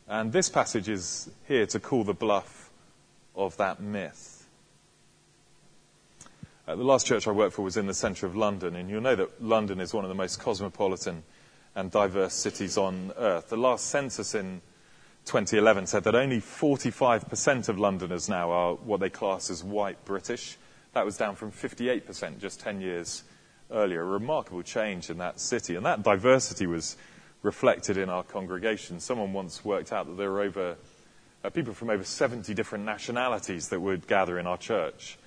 And 0.08 0.32
this 0.32 0.50
passage 0.50 0.90
is 0.90 1.30
here 1.48 1.68
to 1.68 1.80
call 1.80 2.04
the 2.04 2.14
bluff 2.14 2.72
of 3.36 3.58
that 3.58 3.80
myth. 3.80 4.39
Uh, 6.70 6.76
the 6.76 6.84
last 6.84 7.08
church 7.08 7.28
I 7.28 7.32
worked 7.32 7.56
for 7.56 7.64
was 7.64 7.78
in 7.78 7.88
the 7.88 7.96
centre 7.96 8.28
of 8.28 8.36
London, 8.36 8.76
and 8.76 8.92
you'll 8.92 9.02
know 9.02 9.16
that 9.16 9.42
London 9.42 9.80
is 9.80 9.92
one 9.92 10.06
of 10.06 10.10
the 10.10 10.14
most 10.14 10.40
cosmopolitan 10.40 11.24
and 11.74 11.90
diverse 11.90 12.36
cities 12.36 12.78
on 12.78 13.12
earth. 13.18 13.50
The 13.50 13.58
last 13.58 13.88
census 13.88 14.36
in 14.36 14.62
2011 15.26 15.88
said 15.88 16.04
that 16.04 16.14
only 16.14 16.40
45% 16.40 17.70
of 17.70 17.80
Londoners 17.80 18.30
now 18.30 18.52
are 18.52 18.76
what 18.76 19.00
they 19.00 19.10
class 19.10 19.50
as 19.50 19.64
white 19.64 20.06
British. 20.06 20.58
That 20.94 21.06
was 21.06 21.18
down 21.18 21.36
from 21.36 21.52
58% 21.52 22.38
just 22.38 22.60
10 22.60 22.82
years 22.82 23.24
earlier, 23.72 24.04
a 24.04 24.06
remarkable 24.06 24.62
change 24.62 25.10
in 25.10 25.18
that 25.18 25.40
city. 25.40 25.74
And 25.74 25.88
that 25.88 26.04
diversity 26.04 26.68
was 26.68 26.98
reflected 27.42 27.98
in 27.98 28.10
our 28.10 28.22
congregation. 28.22 29.00
Someone 29.00 29.34
once 29.34 29.66
worked 29.66 29.92
out 29.92 30.06
that 30.06 30.18
there 30.18 30.30
were 30.30 30.42
over 30.42 30.76
uh, 31.44 31.50
people 31.50 31.74
from 31.74 31.90
over 31.90 32.04
70 32.04 32.54
different 32.54 32.86
nationalities 32.86 33.70
that 33.70 33.80
would 33.80 34.06
gather 34.06 34.38
in 34.38 34.46
our 34.46 34.58
church 34.58 35.18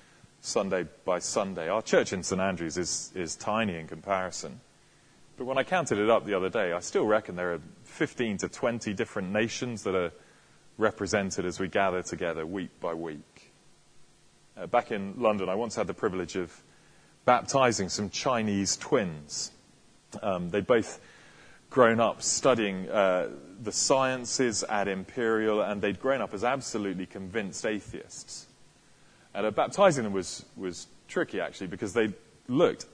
Sunday 0.45 0.85
by 1.05 1.19
Sunday. 1.19 1.69
Our 1.69 1.81
church 1.81 2.11
in 2.11 2.21
St 2.21 2.41
Andrews 2.41 2.77
is, 2.77 3.13
is 3.15 3.37
tiny 3.37 3.77
in 3.77 3.87
comparison. 3.87 4.59
But 5.37 5.45
when 5.45 5.57
I 5.57 5.63
counted 5.63 5.99
it 5.99 6.09
up 6.09 6.25
the 6.25 6.33
other 6.33 6.49
day, 6.49 6.73
I 6.73 6.81
still 6.81 7.05
reckon 7.05 7.37
there 7.37 7.53
are 7.53 7.61
15 7.85 8.39
to 8.39 8.49
20 8.49 8.93
different 8.93 9.31
nations 9.31 9.83
that 9.83 9.95
are 9.95 10.11
represented 10.77 11.45
as 11.45 11.61
we 11.61 11.69
gather 11.69 12.03
together 12.03 12.45
week 12.45 12.77
by 12.81 12.93
week. 12.93 13.53
Uh, 14.57 14.67
back 14.67 14.91
in 14.91 15.13
London, 15.17 15.47
I 15.47 15.55
once 15.55 15.75
had 15.75 15.87
the 15.87 15.93
privilege 15.93 16.35
of 16.35 16.53
baptizing 17.23 17.87
some 17.87 18.09
Chinese 18.09 18.75
twins. 18.75 19.49
Um, 20.21 20.49
they'd 20.49 20.67
both 20.67 20.99
grown 21.69 22.01
up 22.01 22.21
studying 22.21 22.89
uh, 22.89 23.29
the 23.61 23.71
sciences 23.71 24.63
at 24.63 24.89
Imperial, 24.89 25.61
and 25.61 25.81
they'd 25.81 26.01
grown 26.01 26.21
up 26.21 26.33
as 26.33 26.43
absolutely 26.43 27.05
convinced 27.05 27.65
atheists. 27.65 28.47
And 29.33 29.45
uh, 29.45 29.51
baptizing 29.51 30.03
them 30.03 30.13
was, 30.13 30.45
was 30.55 30.87
tricky, 31.07 31.41
actually, 31.41 31.67
because 31.67 31.93
they 31.93 32.13
looked 32.47 32.85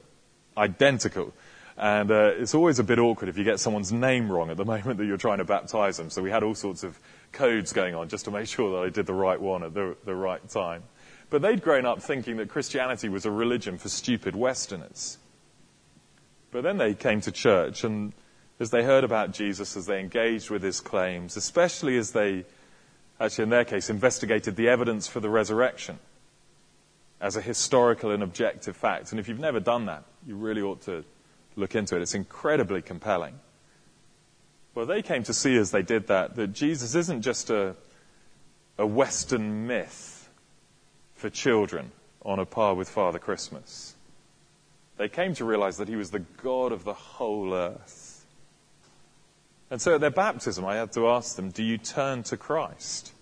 identical. 0.57 1.33
And 1.77 2.11
uh, 2.11 2.31
it's 2.37 2.53
always 2.53 2.79
a 2.79 2.83
bit 2.83 2.99
awkward 2.99 3.29
if 3.29 3.37
you 3.37 3.43
get 3.43 3.59
someone's 3.59 3.91
name 3.91 4.31
wrong 4.31 4.49
at 4.49 4.57
the 4.57 4.65
moment 4.73 4.97
that 4.97 5.05
you're 5.05 5.17
trying 5.17 5.37
to 5.39 5.45
baptize 5.45 5.97
them. 5.97 6.09
So 6.09 6.21
we 6.21 6.31
had 6.31 6.43
all 6.43 6.55
sorts 6.55 6.83
of 6.83 6.99
codes 7.31 7.73
going 7.73 7.95
on 7.95 8.09
just 8.09 8.25
to 8.25 8.31
make 8.31 8.47
sure 8.55 8.77
that 8.77 8.85
I 8.85 8.89
did 8.89 9.05
the 9.05 9.13
right 9.13 9.39
one 9.39 9.63
at 9.63 9.73
the, 9.73 9.95
the 10.05 10.15
right 10.15 10.47
time. 10.49 10.83
But 11.29 11.41
they'd 11.41 11.61
grown 11.61 11.85
up 11.85 12.01
thinking 12.01 12.37
that 12.37 12.49
Christianity 12.49 13.07
was 13.07 13.25
a 13.25 13.31
religion 13.31 13.77
for 13.77 13.87
stupid 13.87 14.35
Westerners. 14.35 15.17
But 16.51 16.63
then 16.63 16.77
they 16.77 16.95
came 16.95 17.21
to 17.21 17.31
church, 17.31 17.83
and 17.83 18.13
as 18.59 18.71
they 18.71 18.83
heard 18.83 19.03
about 19.03 19.31
Jesus, 19.31 19.77
as 19.77 19.85
they 19.85 19.99
engaged 19.99 20.49
with 20.49 20.63
his 20.63 20.81
claims, 20.81 21.37
especially 21.37 21.97
as 21.99 22.11
they, 22.11 22.45
actually 23.19 23.43
in 23.43 23.49
their 23.51 23.65
case, 23.65 23.91
investigated 23.91 24.55
the 24.55 24.69
evidence 24.69 25.07
for 25.07 25.19
the 25.19 25.29
resurrection 25.29 25.99
as 27.21 27.35
a 27.35 27.41
historical 27.41 28.11
and 28.11 28.23
objective 28.23 28.75
fact. 28.75 29.11
And 29.11 29.19
if 29.19 29.27
you've 29.27 29.39
never 29.39 29.59
done 29.59 29.85
that, 29.87 30.03
you 30.25 30.35
really 30.35 30.61
ought 30.61 30.81
to 30.83 31.03
look 31.55 31.75
into 31.75 31.95
it. 31.95 32.01
It's 32.01 32.15
incredibly 32.15 32.81
compelling. 32.81 33.39
Well, 34.75 34.85
they 34.85 35.01
came 35.01 35.23
to 35.23 35.33
see 35.33 35.57
as 35.57 35.71
they 35.71 35.81
did 35.81 36.07
that 36.07 36.35
that 36.35 36.53
Jesus 36.53 36.95
isn't 36.95 37.21
just 37.21 37.49
a, 37.49 37.75
a 38.77 38.85
Western 38.85 39.67
myth 39.67 40.29
for 41.15 41.29
children 41.29 41.91
on 42.23 42.39
a 42.39 42.45
par 42.45 42.75
with 42.75 42.87
Father 42.87 43.19
Christmas. 43.19 43.95
They 44.97 45.09
came 45.09 45.33
to 45.35 45.45
realize 45.45 45.77
that 45.77 45.87
he 45.87 45.95
was 45.95 46.11
the 46.11 46.19
God 46.19 46.71
of 46.71 46.83
the 46.83 46.93
whole 46.93 47.53
earth. 47.53 48.25
And 49.71 49.81
so 49.81 49.95
at 49.95 50.01
their 50.01 50.09
baptism, 50.09 50.65
I 50.65 50.75
had 50.75 50.91
to 50.93 51.09
ask 51.09 51.35
them, 51.35 51.51
Do 51.51 51.63
you 51.63 51.77
turn 51.77 52.23
to 52.23 52.37
Christ? 52.37 53.13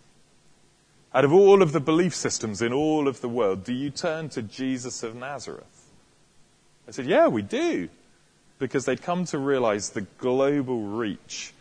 Out 1.13 1.25
of 1.25 1.33
all 1.33 1.61
of 1.61 1.71
the 1.71 1.79
belief 1.79 2.13
systems 2.13 2.61
in 2.61 2.73
all 2.73 3.07
of 3.07 3.21
the 3.21 3.29
world, 3.29 3.63
do 3.63 3.73
you 3.73 3.89
turn 3.89 4.29
to 4.29 4.41
Jesus 4.41 5.03
of 5.03 5.15
Nazareth? 5.15 5.89
I 6.87 6.91
said, 6.91 7.05
Yeah, 7.05 7.27
we 7.27 7.41
do. 7.41 7.89
Because 8.59 8.85
they'd 8.85 9.01
come 9.01 9.25
to 9.25 9.37
realize 9.37 9.91
the 9.91 10.01
global 10.01 10.81
reach 10.81 11.53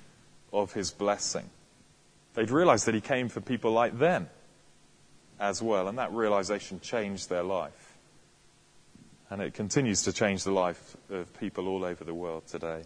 of 0.53 0.73
his 0.73 0.91
blessing. 0.91 1.49
They'd 2.35 2.51
realized 2.51 2.87
that 2.87 2.95
he 2.95 3.01
came 3.01 3.29
for 3.29 3.41
people 3.41 3.73
like 3.73 3.99
them 3.99 4.29
as 5.39 5.61
well, 5.61 5.89
and 5.89 5.99
that 5.99 6.13
realization 6.13 6.81
changed 6.81 7.29
their 7.29 7.43
life. 7.43 7.97
And 9.29 9.43
it 9.43 9.55
continues 9.55 10.03
to 10.03 10.13
change 10.13 10.45
the 10.45 10.53
life 10.53 10.97
of 11.11 11.39
people 11.39 11.69
all 11.69 11.85
over 11.85 12.05
the 12.05 12.15
world 12.15 12.47
today. 12.47 12.85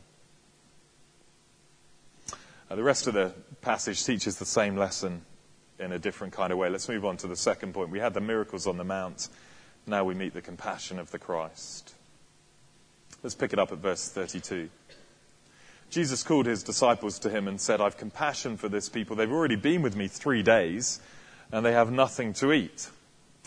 The 2.69 2.83
rest 2.83 3.07
of 3.07 3.15
the 3.15 3.33
passage 3.61 4.05
teaches 4.05 4.39
the 4.39 4.47
same 4.47 4.77
lesson 4.77 5.23
in 5.81 5.93
a 5.93 5.99
different 5.99 6.33
kind 6.33 6.53
of 6.53 6.59
way. 6.59 6.69
Let's 6.69 6.89
move 6.89 7.05
on 7.05 7.17
to 7.19 7.27
the 7.27 7.37
second 7.37 7.75
point. 7.75 7.91
We 7.91 7.99
had 7.99 8.15
the 8.15 8.21
miracles 8.21 8.67
on 8.67 8.77
the 8.77 8.85
Mount. 8.85 9.29
Now 9.87 10.05
we 10.05 10.15
meet 10.15 10.35
the 10.35 10.43
compassion 10.43 10.99
of 10.99 11.11
the 11.11 11.19
Christ. 11.19 11.95
Let's 13.23 13.35
pick 13.35 13.53
it 13.53 13.59
up 13.59 13.73
at 13.73 13.79
verse 13.79 14.09
32. 14.09 14.71
Jesus 15.91 16.23
called 16.23 16.47
his 16.47 16.63
disciples 16.63 17.19
to 17.21 17.31
him 17.31 17.49
and 17.49 17.61
said, 17.61 17.81
I've 17.81 17.97
compassion 17.97 18.57
for 18.57 18.69
this 18.69 18.89
people. 18.89 19.17
They've 19.17 19.31
already 19.31 19.57
been 19.57 19.83
with 19.83 19.97
me 19.97 20.07
three 20.07 20.43
days 20.43 21.01
and 21.51 21.67
they 21.67 21.73
have 21.73 21.91
nothing 21.91 22.33
to 22.35 22.53
eat. 22.53 22.89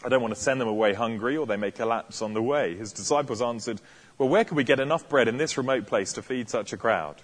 I 0.03 0.09
don't 0.09 0.21
want 0.21 0.33
to 0.35 0.39
send 0.39 0.59
them 0.59 0.67
away 0.67 0.93
hungry 0.93 1.37
or 1.37 1.45
they 1.45 1.55
may 1.55 1.71
collapse 1.71 2.21
on 2.21 2.33
the 2.33 2.41
way. 2.41 2.75
His 2.75 2.91
disciples 2.91 3.41
answered, 3.41 3.79
Well, 4.17 4.27
where 4.27 4.43
can 4.43 4.57
we 4.57 4.65
get 4.65 4.81
enough 4.81 5.07
bread 5.07 5.29
in 5.29 5.37
this 5.37 5.57
remote 5.57 5.87
place 5.87 6.11
to 6.13 6.21
feed 6.21 6.49
such 6.49 6.73
a 6.73 6.77
crowd? 6.77 7.15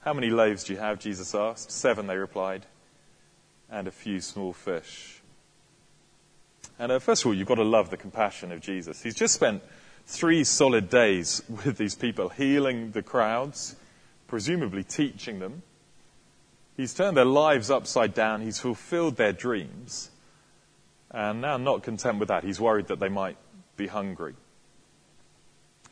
How 0.00 0.12
many 0.12 0.30
loaves 0.30 0.64
do 0.64 0.74
you 0.74 0.78
have? 0.78 1.00
Jesus 1.00 1.34
asked. 1.34 1.72
Seven, 1.72 2.06
they 2.06 2.16
replied, 2.16 2.66
and 3.70 3.88
a 3.88 3.90
few 3.90 4.20
small 4.20 4.52
fish. 4.52 5.22
And 6.78 6.90
uh, 6.92 6.98
first 6.98 7.22
of 7.22 7.26
all, 7.26 7.34
you've 7.34 7.48
got 7.48 7.56
to 7.56 7.64
love 7.64 7.90
the 7.90 7.96
compassion 7.96 8.52
of 8.52 8.60
Jesus. 8.60 9.02
He's 9.02 9.14
just 9.14 9.34
spent 9.34 9.62
three 10.06 10.44
solid 10.44 10.88
days 10.90 11.42
with 11.64 11.78
these 11.78 11.94
people, 11.94 12.28
healing 12.28 12.90
the 12.90 13.02
crowds, 13.02 13.76
presumably 14.26 14.82
teaching 14.82 15.38
them. 15.38 15.62
He's 16.76 16.92
turned 16.92 17.16
their 17.16 17.24
lives 17.24 17.70
upside 17.70 18.14
down. 18.14 18.42
He's 18.42 18.58
fulfilled 18.58 19.16
their 19.16 19.32
dreams. 19.32 20.10
And 21.10 21.40
now, 21.40 21.56
not 21.56 21.84
content 21.84 22.18
with 22.18 22.28
that, 22.28 22.42
he's 22.42 22.60
worried 22.60 22.88
that 22.88 22.98
they 22.98 23.08
might 23.08 23.36
be 23.76 23.86
hungry. 23.86 24.34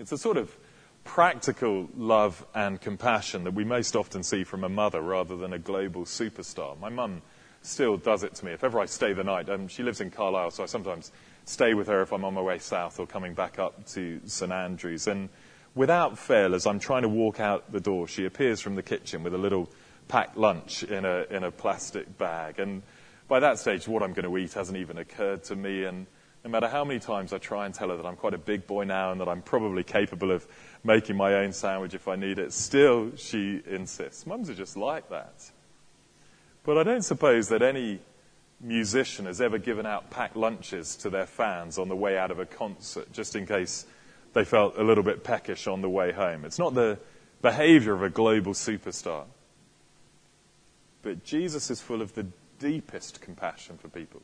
It's 0.00 0.11
a 0.11 0.19
sort 0.19 0.37
of 0.37 0.57
practical 1.05 1.88
love 1.97 2.45
and 2.55 2.81
compassion 2.81 3.45
that 3.45 3.55
we 3.55 3.64
most 3.64 3.95
often 3.95 4.25
see 4.25 4.43
from 4.43 4.64
a 4.64 4.69
mother 4.69 5.00
rather 5.00 5.37
than 5.37 5.52
a 5.52 5.59
global 5.59 6.05
superstar. 6.05 6.79
My 6.81 6.88
mum 6.88 7.23
still 7.62 7.97
does 7.97 8.23
it 8.23 8.35
to 8.37 8.45
me. 8.45 8.52
If 8.52 8.64
ever 8.64 8.81
I 8.81 8.87
stay 8.87 9.12
the 9.12 9.25
night, 9.25 9.49
um, 9.49 9.69
she 9.69 9.83
lives 9.83 10.00
in 10.00 10.11
Carlisle, 10.11 10.52
so 10.52 10.62
I 10.62 10.66
sometimes 10.66 11.12
stay 11.45 11.75
with 11.75 11.87
her 11.88 12.02
if 12.02 12.12
I'm 12.12 12.25
on 12.25 12.35
my 12.35 12.40
way 12.40 12.59
south 12.59 13.00
or 13.00 13.07
coming 13.07 13.35
back 13.35 13.59
up 13.59 13.87
to 13.88 14.21
St 14.26 14.52
Andrews. 14.52 15.07
And 15.07 15.28
without 15.75 16.19
fail, 16.19 16.54
as 16.54 16.66
I'm 16.66 16.78
trying 16.78 17.02
to 17.02 17.09
walk 17.09 17.40
out 17.40 17.73
the 17.73 17.81
door, 17.81 18.07
she 18.09 18.25
appears 18.26 18.61
from 18.61 18.75
the 18.75 18.83
kitchen 18.83 19.23
with 19.23 19.35
a 19.35 19.38
little 19.38 19.71
packed 20.09 20.37
lunch 20.37 20.83
in 20.83 21.04
a, 21.04 21.25
in 21.31 21.45
a 21.45 21.50
plastic 21.50 22.19
bag. 22.19 22.59
And 22.59 22.83
by 23.28 23.40
that 23.40 23.59
stage, 23.59 23.88
what 23.88 24.02
I'm 24.02 24.12
going 24.12 24.28
to 24.28 24.37
eat 24.38 24.52
hasn't 24.54 24.78
even 24.78 24.99
occurred 24.99 25.45
to 25.45 25.57
me. 25.57 25.85
And 25.85 26.07
no 26.45 26.50
matter 26.50 26.69
how 26.69 26.85
many 26.85 27.00
times 27.00 27.33
I 27.33 27.38
try 27.38 27.66
and 27.66 27.75
tell 27.75 27.88
her 27.90 27.97
that 27.97 28.04
I'm 28.07 28.16
quite 28.16 28.35
a 28.35 28.38
big 28.38 28.66
boy 28.66 28.85
now 28.85 29.12
and 29.12 29.21
that 29.21 29.28
I'm 29.28 29.42
probably 29.42 29.85
capable 29.85 30.33
of 30.33 30.47
making 30.85 31.16
my 31.16 31.35
own 31.35 31.52
sandwich 31.52 31.95
if 31.95 32.09
I 32.09 32.16
need 32.16 32.38
it, 32.38 32.52
still 32.52 33.12
she 33.16 33.62
insists. 33.66 34.26
Mums 34.26 34.50
are 34.50 34.54
just 34.54 34.76
like 34.76 35.09
that. 35.11 35.51
But 36.64 36.79
I 36.79 36.83
don't 36.85 37.03
suppose 37.03 37.48
that 37.48 37.62
any 37.62 38.01
musician 38.61 39.27
has 39.27 39.40
ever 39.40 39.59
given 39.59 39.85
out 39.85 40.11
packed 40.11 40.37
lunches 40.37 40.94
to 40.96 41.11
their 41.11 41.27
fans 41.27 41.79
on 41.79 41.88
the 41.88 41.96
way 41.96 42.16
out 42.16 42.31
of 42.31 42.38
a 42.38 42.46
concert, 42.46 43.12
just 43.12 43.35
in 43.35 43.46
case 43.46 43.87
they 44.33 44.44
felt 44.44 44.79
a 44.79 44.83
little 44.83 45.03
bit 45.03 45.25
peckish 45.25 45.66
on 45.66 45.83
the 45.83 45.90
way 45.90 46.12
home. 46.12 46.44
It's 46.44 46.59
not 46.59 46.75
the 46.75 46.98
behavior 47.42 47.92
of 47.92 48.03
a 48.03 48.11
global 48.11 48.53
superstar. 48.53 49.25
But 51.03 51.25
Jesus 51.25 51.70
is 51.70 51.81
full 51.81 52.01
of 52.01 52.14
the 52.14 52.27
deepest 52.61 53.20
compassion 53.20 53.77
for 53.77 53.88
people. 53.88 54.22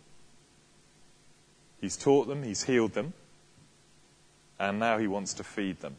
He's 1.81 1.97
taught 1.97 2.29
them, 2.29 2.45
he's 2.45 2.65
healed 2.65 2.93
them, 2.93 3.13
and 4.59 4.79
now 4.79 4.99
he 4.99 5.09
wants 5.09 5.35
to 5.35 5.45
feed 5.45 5.81
them. 5.81 5.97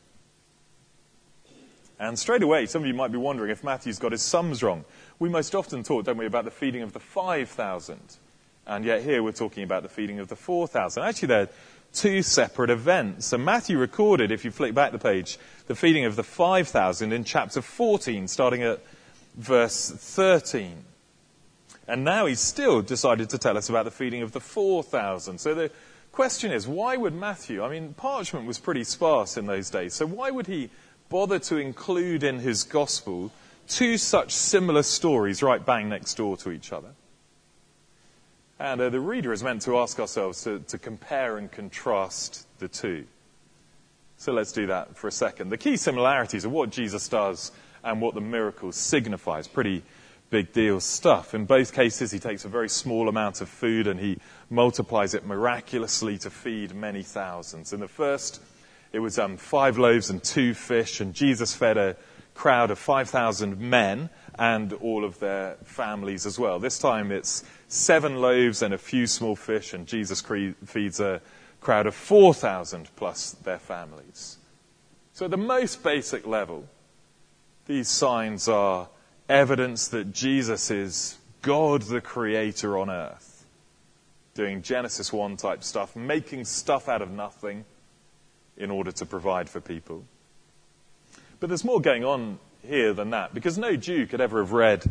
And 2.00 2.18
straight 2.18 2.44
away, 2.44 2.66
some 2.66 2.84
of 2.84 2.88
you 2.88 2.94
might 2.94 3.12
be 3.12 3.18
wondering 3.18 3.52
if 3.52 3.62
Matthew's 3.62 4.00
got 4.00 4.14
his 4.14 4.22
sums 4.22 4.64
wrong. 4.64 4.86
We 5.20 5.28
most 5.28 5.54
often 5.54 5.84
talk, 5.84 6.06
don't 6.06 6.18
we, 6.18 6.26
about 6.26 6.46
the 6.46 6.52
feeding 6.52 6.82
of 6.82 6.94
the 6.94 7.00
5,000. 7.00 8.00
And 8.66 8.86
yet 8.86 9.04
here 9.04 9.22
we're 9.22 9.34
talking 9.34 9.64
about 9.64 9.84
the 9.84 9.90
feeding 9.90 10.20
of 10.20 10.30
the 10.30 10.38
4,000. 10.38 11.04
Actually, 11.04 11.28
they're 11.28 11.50
two 11.94 12.22
separate 12.22 12.70
events. 12.70 13.34
And 13.34 13.44
Matthew 13.44 13.78
recorded, 13.78 14.32
if 14.32 14.46
you 14.46 14.52
flick 14.52 14.74
back 14.74 14.94
the 14.94 15.00
page, 15.00 15.38
the 15.68 15.76
feeding 15.76 16.06
of 16.06 16.16
the 16.16 16.24
5,000 16.24 17.12
in 17.12 17.24
chapter 17.26 17.62
14, 17.62 18.30
starting 18.30 18.64
at 18.64 18.80
verse 19.36 19.92
13. 19.92 20.86
And 21.88 22.06
now 22.06 22.26
he's 22.26 22.40
still 22.40 22.82
decided 22.82 23.30
to 23.32 23.38
tell 23.38 23.58
us 23.58 23.68
about 23.68 23.86
the 23.86 23.92
feeding 23.92 24.22
of 24.22 24.32
the 24.32 24.40
4,000. 24.40 25.40
So 25.40 25.54
the 25.54 25.72
question 26.12 26.52
is, 26.52 26.68
why 26.68 26.96
would 26.96 27.14
Matthew, 27.14 27.64
I 27.64 27.70
mean, 27.70 27.94
parchment 27.94 28.46
was 28.46 28.60
pretty 28.60 28.84
sparse 28.84 29.36
in 29.36 29.48
those 29.48 29.70
days, 29.70 29.96
so 29.96 30.06
why 30.06 30.32
would 30.32 30.48
he 30.48 30.70
bother 31.10 31.40
to 31.40 31.58
include 31.58 32.24
in 32.24 32.40
his 32.40 32.64
gospel 32.64 33.32
two 33.70 33.98
such 33.98 34.34
similar 34.34 34.84
stories 34.84 35.42
right 35.42 35.66
bang 35.66 35.88
next 35.88 36.16
door 36.16 36.36
to 36.38 36.52
each 36.52 36.74
other? 36.74 36.90
And 38.60 38.82
uh, 38.82 38.90
the 38.90 39.00
reader 39.00 39.32
is 39.32 39.42
meant 39.42 39.62
to 39.62 39.78
ask 39.78 40.00
ourselves 40.00 40.44
to, 40.44 40.60
to 40.60 40.78
compare 40.78 41.38
and 41.38 41.50
contrast 41.50 42.46
the 42.60 42.68
two. 42.68 43.06
So 44.18 44.34
let's 44.34 44.52
do 44.52 44.68
that 44.68 44.98
for 44.98 45.08
a 45.08 45.14
second. 45.14 45.50
The 45.50 45.58
key 45.58 45.78
similarities 45.78 46.46
are 46.46 46.50
what 46.50 46.72
Jesus 46.72 47.08
does 47.08 47.54
and 47.86 48.02
what 48.02 48.16
the 48.16 48.22
miracle 48.22 48.74
signifies. 48.74 49.48
Pretty 49.48 49.82
big 50.30 50.52
deal 50.52 50.82
stuff. 50.82 51.34
In 51.34 51.46
both 51.46 51.74
cases, 51.74 52.12
he 52.12 52.20
takes 52.20 52.44
a 52.44 52.50
very 52.50 52.68
small 52.68 53.08
amount 53.08 53.40
of 53.40 53.48
food 53.48 53.88
and 53.88 53.98
he 53.98 54.18
multiplies 54.50 55.14
it 55.14 55.26
miraculously 55.26 56.18
to 56.18 56.30
feed 56.30 56.76
many 56.76 57.02
thousands. 57.02 57.72
In 57.72 57.80
the 57.80 57.88
first, 57.88 58.42
it 58.92 59.00
was 59.00 59.18
um, 59.18 59.38
five 59.38 59.78
loaves 59.78 60.10
and 60.10 60.22
two 60.22 60.54
fish, 60.54 61.00
and 61.00 61.14
Jesus 61.14 61.56
fed 61.56 61.78
a 61.78 61.96
crowd 62.40 62.72
of 62.72 62.80
5,000 62.80 63.60
men 63.60 64.10
and 64.36 64.72
all 64.72 65.04
of 65.04 65.20
their 65.20 65.56
families 65.66 66.26
as 66.26 66.40
well. 66.40 66.58
This 66.58 66.80
time 66.80 67.12
it's 67.12 67.44
seven 67.68 68.22
loaves 68.22 68.62
and 68.62 68.74
a 68.74 68.78
few 68.78 69.08
small 69.08 69.36
fish, 69.36 69.74
and 69.74 69.86
Jesus 69.86 70.24
feeds 70.66 71.02
a 71.02 71.22
crowd 71.60 71.86
of 71.86 71.94
4,000 71.94 72.90
plus 72.96 73.32
their 73.44 73.60
families. 73.60 74.38
So, 75.12 75.26
at 75.26 75.32
the 75.32 75.38
most 75.38 75.84
basic 75.84 76.26
level, 76.26 76.64
these 77.66 77.90
signs 77.90 78.48
are 78.48 78.88
evidence 79.28 79.90
that 79.90 80.14
Jesus 80.14 80.72
is 80.72 81.18
God 81.42 81.82
the 81.82 82.00
Creator 82.00 82.78
on 82.78 82.90
earth, 82.90 83.46
doing 84.34 84.62
Genesis 84.62 85.12
1 85.12 85.36
type 85.36 85.62
stuff, 85.62 85.94
making 85.94 86.46
stuff 86.46 86.88
out 86.88 87.02
of 87.02 87.12
nothing 87.12 87.66
in 88.56 88.72
order 88.72 88.94
to 88.94 89.06
provide 89.06 89.50
for 89.50 89.60
people. 89.60 90.06
But 91.40 91.48
there's 91.48 91.64
more 91.64 91.82
going 91.82 92.04
on 92.04 92.40
here 92.68 92.94
than 92.94 93.12
that, 93.12 93.34
because 93.34 93.58
no 93.58 93.76
Jew 93.76 94.06
could 94.08 94.22
ever 94.22 94.40
have 94.40 94.52
read 94.52 94.84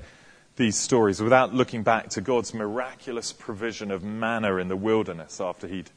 these 0.56 0.76
stories 0.76 1.20
without 1.20 1.54
looking 1.54 1.82
back 1.82 2.08
to 2.10 2.20
God's 2.20 2.52
miraculous 2.52 3.32
provision 3.32 3.90
of 3.90 4.02
manna 4.02 4.56
in 4.56 4.68
the 4.68 4.76
wilderness 4.76 5.40
after 5.40 5.68
he'd 5.68 5.90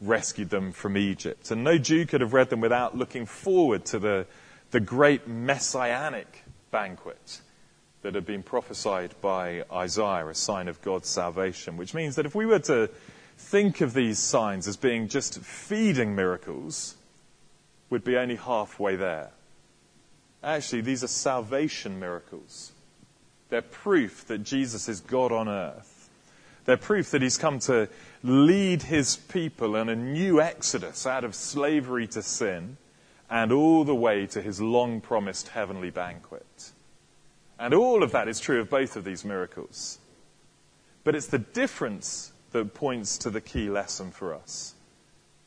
rescued 0.00 0.50
them 0.50 0.72
from 0.72 0.96
Egypt. 0.96 1.50
And 1.50 1.64
no 1.64 1.78
Jew 1.78 2.06
could 2.06 2.20
have 2.20 2.32
read 2.32 2.50
them 2.50 2.60
without 2.60 2.96
looking 2.96 3.26
forward 3.26 3.84
to 3.86 3.98
the, 3.98 4.26
the 4.70 4.80
great 4.80 5.26
messianic 5.26 6.44
banquet 6.70 7.40
that 8.02 8.14
had 8.14 8.26
been 8.26 8.42
prophesied 8.42 9.14
by 9.22 9.64
Isaiah, 9.72 10.28
a 10.28 10.34
sign 10.34 10.68
of 10.68 10.82
God's 10.82 11.08
salvation, 11.08 11.76
which 11.76 11.94
means 11.94 12.16
that 12.16 12.26
if 12.26 12.34
we 12.34 12.44
were 12.44 12.58
to 12.60 12.90
think 13.38 13.80
of 13.80 13.94
these 13.94 14.18
signs 14.18 14.68
as 14.68 14.76
being 14.76 15.08
just 15.08 15.40
feeding 15.40 16.14
miracles, 16.14 16.96
we'd 17.88 18.04
be 18.04 18.16
only 18.16 18.36
halfway 18.36 18.94
there. 18.96 19.30
Actually, 20.44 20.82
these 20.82 21.02
are 21.02 21.08
salvation 21.08 21.98
miracles. 21.98 22.72
They're 23.48 23.62
proof 23.62 24.26
that 24.26 24.44
Jesus 24.44 24.88
is 24.88 25.00
God 25.00 25.32
on 25.32 25.48
earth. 25.48 26.10
They're 26.66 26.76
proof 26.76 27.10
that 27.10 27.22
he's 27.22 27.38
come 27.38 27.58
to 27.60 27.88
lead 28.22 28.82
his 28.82 29.16
people 29.16 29.74
in 29.76 29.88
a 29.88 29.96
new 29.96 30.40
exodus 30.40 31.06
out 31.06 31.24
of 31.24 31.34
slavery 31.34 32.06
to 32.08 32.22
sin 32.22 32.76
and 33.30 33.52
all 33.52 33.84
the 33.84 33.94
way 33.94 34.26
to 34.26 34.42
his 34.42 34.60
long 34.60 35.00
promised 35.00 35.48
heavenly 35.48 35.90
banquet. 35.90 36.72
And 37.58 37.72
all 37.72 38.02
of 38.02 38.12
that 38.12 38.28
is 38.28 38.40
true 38.40 38.60
of 38.60 38.68
both 38.68 38.96
of 38.96 39.04
these 39.04 39.24
miracles. 39.24 39.98
But 41.04 41.14
it's 41.14 41.28
the 41.28 41.38
difference 41.38 42.32
that 42.52 42.74
points 42.74 43.16
to 43.18 43.30
the 43.30 43.40
key 43.40 43.70
lesson 43.70 44.10
for 44.10 44.34
us. 44.34 44.74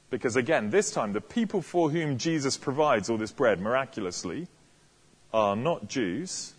Because 0.09 0.35
again, 0.35 0.69
this 0.71 0.91
time, 0.91 1.13
the 1.13 1.21
people 1.21 1.61
for 1.61 1.89
whom 1.89 2.17
Jesus 2.17 2.57
provides 2.57 3.09
all 3.09 3.17
this 3.17 3.31
bread 3.31 3.59
miraculously 3.59 4.47
are 5.33 5.55
not 5.55 5.87
Jews, 5.87 6.53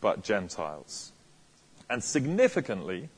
but 0.00 0.22
Gentiles. 0.22 1.12
And 1.88 2.02
significantly, 2.02 3.08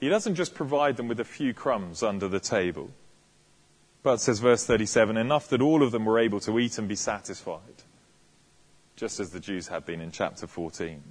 he 0.00 0.08
doesn't 0.08 0.36
just 0.36 0.54
provide 0.54 0.96
them 0.96 1.08
with 1.08 1.20
a 1.20 1.24
few 1.24 1.52
crumbs 1.52 2.02
under 2.02 2.28
the 2.28 2.40
table, 2.40 2.90
but 4.02 4.18
says 4.18 4.38
verse 4.38 4.64
37 4.64 5.16
enough 5.16 5.48
that 5.48 5.60
all 5.60 5.82
of 5.82 5.90
them 5.90 6.04
were 6.04 6.18
able 6.18 6.40
to 6.40 6.58
eat 6.58 6.78
and 6.78 6.88
be 6.88 6.94
satisfied, 6.94 7.82
just 8.96 9.18
as 9.18 9.30
the 9.30 9.40
Jews 9.40 9.68
had 9.68 9.84
been 9.84 10.00
in 10.00 10.12
chapter 10.12 10.46
14. 10.46 11.02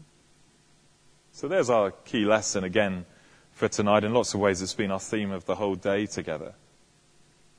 So 1.34 1.48
there's 1.48 1.70
our 1.70 1.92
key 1.92 2.26
lesson 2.26 2.64
again 2.64 3.06
for 3.52 3.68
tonight. 3.68 4.04
In 4.04 4.14
lots 4.14 4.34
of 4.34 4.40
ways, 4.40 4.62
it's 4.62 4.74
been 4.74 4.92
our 4.92 5.00
theme 5.00 5.32
of 5.32 5.46
the 5.46 5.56
whole 5.56 5.76
day 5.76 6.06
together. 6.06 6.54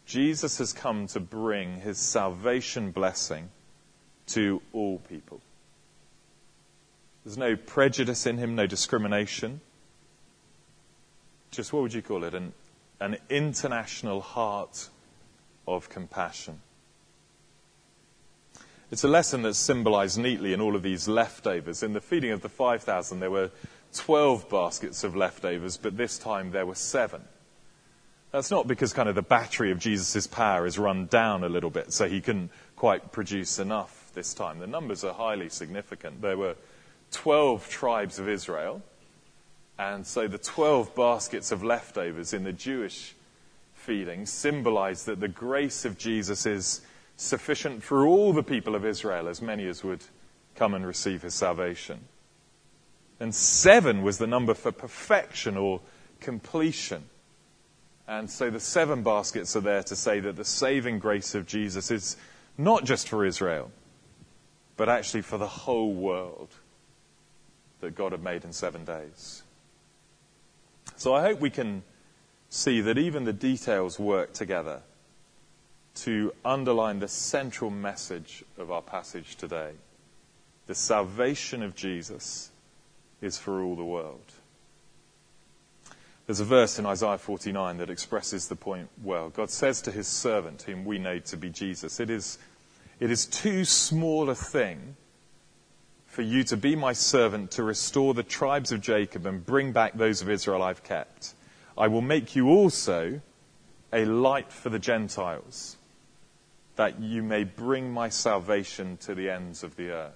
Jesus 0.06 0.58
has 0.58 0.72
come 0.72 1.06
to 1.08 1.20
bring 1.20 1.80
his 1.80 1.98
salvation 1.98 2.90
blessing 2.90 3.50
to 4.28 4.62
all 4.72 4.98
people. 5.08 5.40
There's 7.24 7.36
no 7.36 7.56
prejudice 7.56 8.26
in 8.26 8.38
him, 8.38 8.54
no 8.54 8.66
discrimination. 8.66 9.60
Just 11.50 11.72
what 11.72 11.82
would 11.82 11.92
you 11.92 12.02
call 12.02 12.24
it? 12.24 12.34
An, 12.34 12.52
an 13.00 13.16
international 13.28 14.20
heart 14.20 14.88
of 15.66 15.88
compassion. 15.88 16.60
It's 18.90 19.04
a 19.04 19.08
lesson 19.08 19.42
that's 19.42 19.58
symbolized 19.58 20.18
neatly 20.18 20.54
in 20.54 20.60
all 20.60 20.74
of 20.74 20.82
these 20.82 21.08
leftovers. 21.08 21.82
In 21.82 21.92
the 21.92 22.00
feeding 22.00 22.30
of 22.30 22.40
the 22.40 22.48
5,000, 22.48 23.20
there 23.20 23.30
were 23.30 23.50
12 23.94 24.48
baskets 24.48 25.04
of 25.04 25.14
leftovers, 25.14 25.76
but 25.76 25.96
this 25.96 26.18
time 26.18 26.52
there 26.52 26.64
were 26.64 26.74
seven. 26.74 27.22
That's 28.30 28.50
not 28.50 28.66
because 28.66 28.92
kind 28.92 29.08
of 29.08 29.14
the 29.14 29.22
battery 29.22 29.70
of 29.70 29.78
Jesus' 29.78 30.26
power 30.26 30.66
is 30.66 30.78
run 30.78 31.06
down 31.06 31.44
a 31.44 31.48
little 31.48 31.70
bit, 31.70 31.92
so 31.92 32.08
he 32.08 32.20
couldn't 32.20 32.50
quite 32.76 33.12
produce 33.12 33.58
enough 33.58 33.97
this 34.18 34.34
time. 34.34 34.58
The 34.58 34.66
numbers 34.66 35.04
are 35.04 35.14
highly 35.14 35.48
significant. 35.48 36.20
There 36.20 36.36
were 36.36 36.56
12 37.12 37.68
tribes 37.68 38.18
of 38.18 38.28
Israel, 38.28 38.82
and 39.78 40.04
so 40.04 40.26
the 40.26 40.38
12 40.38 40.96
baskets 40.96 41.52
of 41.52 41.62
leftovers 41.62 42.34
in 42.34 42.42
the 42.42 42.52
Jewish 42.52 43.14
feeding 43.74 44.26
symbolize 44.26 45.04
that 45.04 45.20
the 45.20 45.28
grace 45.28 45.84
of 45.84 45.98
Jesus 45.98 46.46
is 46.46 46.80
sufficient 47.16 47.84
for 47.84 48.08
all 48.08 48.32
the 48.32 48.42
people 48.42 48.74
of 48.74 48.84
Israel, 48.84 49.28
as 49.28 49.40
many 49.40 49.68
as 49.68 49.84
would 49.84 50.02
come 50.56 50.74
and 50.74 50.84
receive 50.84 51.22
his 51.22 51.34
salvation. 51.34 52.00
And 53.20 53.32
seven 53.32 54.02
was 54.02 54.18
the 54.18 54.26
number 54.26 54.54
for 54.54 54.72
perfection 54.72 55.56
or 55.56 55.80
completion. 56.18 57.04
And 58.08 58.28
so 58.28 58.50
the 58.50 58.58
seven 58.58 59.04
baskets 59.04 59.54
are 59.54 59.60
there 59.60 59.84
to 59.84 59.94
say 59.94 60.18
that 60.18 60.34
the 60.34 60.44
saving 60.44 60.98
grace 60.98 61.36
of 61.36 61.46
Jesus 61.46 61.92
is 61.92 62.16
not 62.56 62.84
just 62.84 63.08
for 63.08 63.24
Israel, 63.24 63.70
but 64.78 64.88
actually 64.88 65.22
for 65.22 65.36
the 65.36 65.46
whole 65.46 65.92
world 65.92 66.48
that 67.80 67.94
God 67.94 68.12
had 68.12 68.22
made 68.22 68.44
in 68.44 68.52
seven 68.52 68.84
days. 68.84 69.42
So 70.96 71.14
I 71.14 71.20
hope 71.20 71.40
we 71.40 71.50
can 71.50 71.82
see 72.48 72.80
that 72.80 72.96
even 72.96 73.24
the 73.24 73.32
details 73.32 73.98
work 73.98 74.32
together 74.32 74.82
to 75.96 76.32
underline 76.44 77.00
the 77.00 77.08
central 77.08 77.70
message 77.70 78.44
of 78.56 78.70
our 78.70 78.80
passage 78.80 79.36
today. 79.36 79.72
The 80.68 80.76
salvation 80.76 81.62
of 81.62 81.74
Jesus 81.74 82.50
is 83.20 83.36
for 83.36 83.60
all 83.60 83.74
the 83.74 83.84
world. 83.84 84.32
There's 86.26 86.40
a 86.40 86.44
verse 86.44 86.78
in 86.78 86.86
Isaiah 86.86 87.18
49 87.18 87.78
that 87.78 87.90
expresses 87.90 88.46
the 88.46 88.54
point 88.54 88.90
well. 89.02 89.30
God 89.30 89.50
says 89.50 89.82
to 89.82 89.90
his 89.90 90.06
servant, 90.06 90.62
whom 90.62 90.84
we 90.84 90.98
know 90.98 91.18
to 91.18 91.36
be 91.36 91.50
Jesus, 91.50 91.98
it 91.98 92.10
is, 92.10 92.38
it 93.00 93.10
is 93.10 93.26
too 93.26 93.64
small 93.64 94.30
a 94.30 94.34
thing 94.34 94.96
for 96.06 96.22
you 96.22 96.42
to 96.44 96.56
be 96.56 96.74
my 96.74 96.92
servant 96.92 97.52
to 97.52 97.62
restore 97.62 98.14
the 98.14 98.22
tribes 98.22 98.72
of 98.72 98.80
Jacob 98.80 99.26
and 99.26 99.44
bring 99.44 99.72
back 99.72 99.94
those 99.94 100.20
of 100.20 100.30
Israel 100.30 100.62
I've 100.62 100.82
kept. 100.82 101.34
I 101.76 101.86
will 101.88 102.02
make 102.02 102.34
you 102.34 102.48
also 102.48 103.20
a 103.92 104.04
light 104.04 104.52
for 104.52 104.68
the 104.68 104.78
Gentiles, 104.78 105.76
that 106.76 107.00
you 107.00 107.22
may 107.22 107.44
bring 107.44 107.92
my 107.92 108.08
salvation 108.08 108.96
to 108.98 109.14
the 109.14 109.30
ends 109.30 109.62
of 109.62 109.76
the 109.76 109.90
earth. 109.90 110.12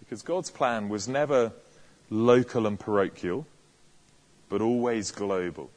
Because 0.00 0.22
God's 0.22 0.50
plan 0.50 0.88
was 0.88 1.08
never 1.08 1.52
local 2.10 2.66
and 2.66 2.78
parochial 2.78 3.46
but 4.52 4.60
always 4.60 5.12
global. 5.12 5.70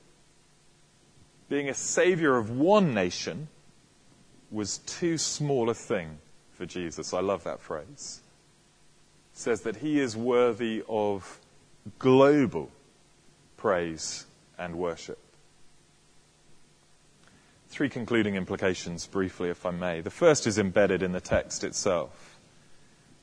Being 1.47 1.69
a 1.69 1.73
savior 1.73 2.35
of 2.35 2.49
one 2.49 2.93
nation 2.93 3.47
was 4.51 4.79
too 4.79 5.17
small 5.17 5.69
a 5.69 5.73
thing 5.73 6.17
for 6.53 6.65
Jesus. 6.65 7.13
I 7.13 7.21
love 7.21 7.43
that 7.43 7.59
phrase. 7.59 8.21
It 9.33 9.39
says 9.39 9.61
that 9.61 9.77
he 9.77 9.99
is 9.99 10.15
worthy 10.15 10.83
of 10.87 11.39
global 11.99 12.71
praise 13.57 14.25
and 14.57 14.75
worship. 14.75 15.19
Three 17.67 17.89
concluding 17.89 18.35
implications, 18.35 19.05
briefly, 19.05 19.49
if 19.49 19.65
I 19.65 19.71
may. 19.71 20.01
The 20.01 20.09
first 20.09 20.47
is 20.47 20.57
embedded 20.57 21.03
in 21.03 21.11
the 21.11 21.19
text 21.19 21.63
itself. 21.63 22.37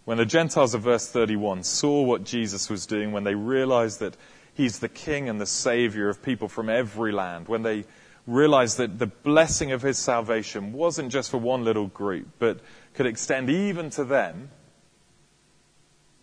When 0.05 0.19
the 0.19 0.27
Gentiles 0.27 0.75
of 0.75 0.83
verse 0.83 1.09
31 1.09 1.63
saw 1.63 2.03
what 2.03 2.25
Jesus 2.25 2.69
was 2.69 2.85
doing, 2.85 3.13
when 3.13 3.25
they 3.25 3.35
realized 3.35 4.01
that 4.01 4.17
He's 4.55 4.81
the 4.81 4.89
king 4.89 5.29
and 5.29 5.41
the 5.41 5.47
savior 5.47 6.09
of 6.09 6.23
people 6.23 6.49
from 6.49 6.69
every 6.69 7.13
land. 7.13 7.49
When 7.49 7.63
they 7.63 7.85
realized 8.27 8.77
that 8.79 8.99
the 8.99 9.07
blessing 9.07 9.73
of 9.73 9.83
his 9.83 9.99
salvation 9.99 10.73
wasn't 10.73 11.11
just 11.11 11.31
for 11.31 11.39
one 11.39 11.65
little 11.65 11.89
group, 11.89 12.29
but 12.39 12.61
could 12.95 13.07
extend 13.07 13.51
even 13.51 13.91
to 13.91 14.05
them, 14.05 14.51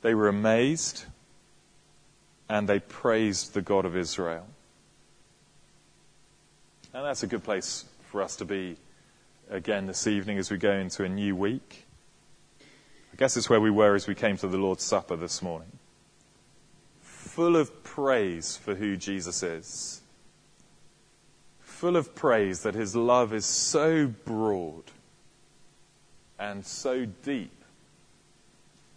they 0.01 0.13
were 0.13 0.27
amazed 0.27 1.05
and 2.47 2.67
they 2.67 2.79
praised 2.79 3.53
the 3.53 3.61
God 3.61 3.85
of 3.85 3.95
Israel. 3.95 4.47
And 6.93 7.05
that's 7.05 7.23
a 7.23 7.27
good 7.27 7.43
place 7.43 7.85
for 8.09 8.21
us 8.21 8.37
to 8.37 8.45
be 8.45 8.77
again 9.49 9.85
this 9.85 10.07
evening 10.07 10.37
as 10.37 10.49
we 10.49 10.57
go 10.57 10.71
into 10.71 11.03
a 11.03 11.09
new 11.09 11.35
week. 11.35 11.85
I 13.13 13.15
guess 13.17 13.35
it's 13.35 13.49
where 13.49 13.61
we 13.61 13.69
were 13.69 13.95
as 13.95 14.07
we 14.07 14.15
came 14.15 14.37
to 14.37 14.47
the 14.47 14.57
Lord's 14.57 14.83
Supper 14.83 15.15
this 15.15 15.41
morning 15.41 15.79
full 17.39 17.55
of 17.55 17.83
praise 17.85 18.57
for 18.57 18.75
who 18.75 18.97
Jesus 18.97 19.43
is. 19.43 19.98
Full 21.79 21.95
of 21.95 22.13
praise 22.13 22.63
that 22.63 22.75
his 22.75 22.93
love 22.93 23.33
is 23.33 23.45
so 23.45 24.05
broad 24.05 24.83
and 26.37 26.65
so 26.65 27.05
deep 27.05 27.63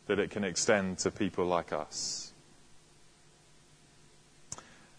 that 0.08 0.18
it 0.18 0.32
can 0.32 0.42
extend 0.42 0.98
to 0.98 1.12
people 1.12 1.44
like 1.44 1.72
us. 1.72 2.32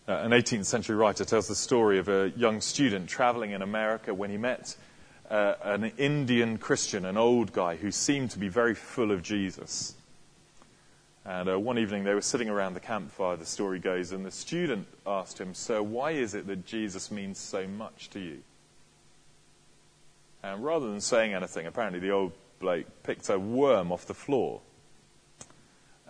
Uh, 0.08 0.14
an 0.14 0.32
18th 0.32 0.64
century 0.64 0.96
writer 0.96 1.26
tells 1.26 1.50
the 1.50 1.56
story 1.56 2.00
of 2.00 2.08
a 2.08 2.32
young 2.38 2.62
student 2.62 3.10
traveling 3.10 3.52
in 3.52 3.62
America 3.62 4.14
when 4.14 4.30
he 4.30 4.38
met 4.38 4.78
uh, 5.30 5.56
an 5.64 5.92
Indian 5.98 6.58
Christian, 6.58 7.04
an 7.04 7.18
old 7.18 7.52
guy 7.52 7.76
who 7.76 7.92
seemed 7.92 8.32
to 8.32 8.40
be 8.40 8.48
very 8.48 8.76
full 8.76 9.12
of 9.12 9.22
Jesus. 9.22 9.94
And 11.26 11.50
uh, 11.50 11.58
one 11.58 11.80
evening 11.80 12.04
they 12.04 12.14
were 12.14 12.22
sitting 12.22 12.50
around 12.50 12.74
the 12.74 12.82
campfire, 12.82 13.38
the 13.38 13.46
story 13.46 13.80
goes, 13.80 14.12
and 14.12 14.26
the 14.26 14.32
student 14.32 14.88
asked 15.08 15.40
him, 15.40 15.54
Sir, 15.54 15.82
why 15.82 16.12
is 16.12 16.34
it 16.34 16.48
that 16.48 16.66
Jesus 16.66 17.12
means 17.12 17.40
so 17.40 17.66
much 17.68 18.10
to 18.10 18.20
you? 18.20 18.40
And 20.44 20.64
rather 20.64 20.90
than 20.90 21.00
saying 21.00 21.34
anything, 21.34 21.66
apparently 21.66 22.02
the 22.02 22.12
old 22.12 22.34
bloke 22.60 22.88
picked 23.04 23.30
a 23.30 23.40
worm 23.40 23.92
off 23.92 24.06
the 24.06 24.14
floor 24.14 24.60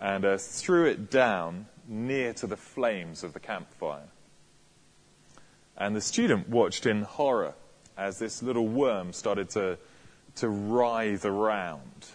and 0.00 0.24
uh, 0.24 0.36
threw 0.36 0.86
it 0.86 1.10
down 1.10 1.66
near 1.86 2.32
to 2.34 2.48
the 2.48 2.56
flames 2.56 3.22
of 3.22 3.32
the 3.32 3.40
campfire. 3.40 4.08
And 5.76 5.94
the 5.94 6.00
student 6.00 6.48
watched 6.48 6.86
in 6.86 7.02
horror 7.02 7.54
as 7.96 8.18
this 8.18 8.42
little 8.42 8.66
worm 8.66 9.12
started 9.12 9.50
to, 9.50 9.78
to 10.36 10.48
writhe 10.48 11.24
around 11.24 12.06